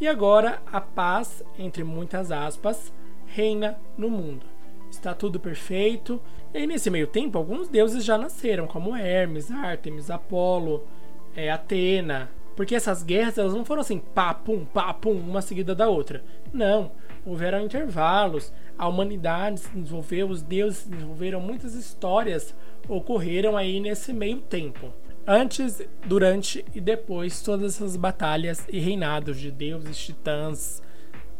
E 0.00 0.08
agora 0.08 0.60
a 0.66 0.80
paz, 0.80 1.44
entre 1.56 1.84
muitas 1.84 2.32
aspas, 2.32 2.92
reina 3.28 3.78
no 3.96 4.10
mundo. 4.10 4.53
Está 4.94 5.12
tudo 5.12 5.40
perfeito. 5.40 6.20
E 6.52 6.66
nesse 6.66 6.88
meio 6.88 7.06
tempo, 7.06 7.36
alguns 7.36 7.68
deuses 7.68 8.04
já 8.04 8.16
nasceram, 8.16 8.66
como 8.66 8.96
Hermes, 8.96 9.50
Ártemis, 9.50 10.10
Apolo, 10.10 10.86
é, 11.34 11.50
Atena, 11.50 12.30
porque 12.56 12.74
essas 12.74 13.02
guerras 13.02 13.36
elas 13.36 13.54
não 13.54 13.64
foram 13.64 13.80
assim, 13.80 13.98
pá, 13.98 14.32
pum, 14.32 14.64
pá, 14.64 14.94
pum, 14.94 15.12
uma 15.12 15.42
seguida 15.42 15.74
da 15.74 15.88
outra. 15.88 16.22
Não. 16.52 16.92
Houveram 17.26 17.64
intervalos, 17.64 18.52
a 18.78 18.86
humanidade 18.86 19.60
se 19.60 19.70
desenvolveu, 19.70 20.28
os 20.28 20.42
deuses 20.42 20.80
se 20.80 20.90
desenvolveram, 20.90 21.40
muitas 21.40 21.74
histórias 21.74 22.54
ocorreram 22.88 23.56
aí 23.56 23.80
nesse 23.80 24.12
meio 24.12 24.40
tempo. 24.42 24.92
Antes, 25.26 25.82
durante 26.04 26.64
e 26.74 26.80
depois, 26.80 27.40
todas 27.40 27.76
essas 27.76 27.96
batalhas 27.96 28.66
e 28.70 28.78
reinados 28.78 29.40
de 29.40 29.50
deuses, 29.50 29.96
titãs, 29.96 30.82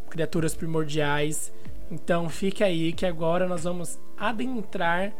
criaturas 0.08 0.54
primordiais. 0.54 1.52
Então 1.94 2.28
fique 2.28 2.64
aí 2.64 2.92
que 2.92 3.06
agora 3.06 3.46
nós 3.46 3.62
vamos 3.62 4.00
adentrar 4.18 5.12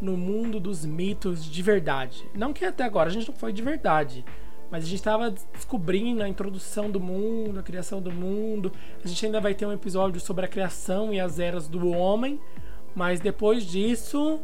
no 0.00 0.16
mundo 0.16 0.58
dos 0.58 0.84
mitos 0.84 1.44
de 1.44 1.62
verdade. 1.62 2.28
Não 2.34 2.52
que 2.52 2.64
até 2.64 2.82
agora 2.82 3.08
a 3.08 3.12
gente 3.12 3.28
não 3.28 3.36
foi 3.36 3.52
de 3.52 3.62
verdade, 3.62 4.24
mas 4.68 4.82
a 4.82 4.86
gente 4.86 4.98
estava 4.98 5.30
descobrindo 5.30 6.24
a 6.24 6.28
introdução 6.28 6.90
do 6.90 6.98
mundo, 6.98 7.60
a 7.60 7.62
criação 7.62 8.02
do 8.02 8.10
mundo. 8.10 8.72
A 9.04 9.06
gente 9.06 9.24
ainda 9.24 9.40
vai 9.40 9.54
ter 9.54 9.66
um 9.66 9.72
episódio 9.72 10.20
sobre 10.20 10.44
a 10.44 10.48
criação 10.48 11.14
e 11.14 11.20
as 11.20 11.38
eras 11.38 11.68
do 11.68 11.88
homem. 11.90 12.40
Mas 12.92 13.20
depois 13.20 13.64
disso 13.64 14.40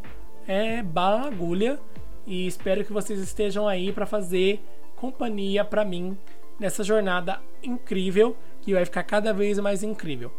é 0.47 0.85
bala 0.85 1.27
agulha. 1.27 1.81
E 2.25 2.47
espero 2.47 2.85
que 2.85 2.93
vocês 2.93 3.19
estejam 3.19 3.67
aí 3.67 3.93
para 3.93 4.07
fazer 4.07 4.63
companhia 4.95 5.65
para 5.65 5.85
mim 5.85 6.17
nessa 6.61 6.85
jornada 6.85 7.41
incrível 7.61 8.37
que 8.61 8.73
vai 8.73 8.85
ficar 8.85 9.03
cada 9.03 9.35
vez 9.35 9.59
mais 9.59 9.83
incrível. 9.83 10.31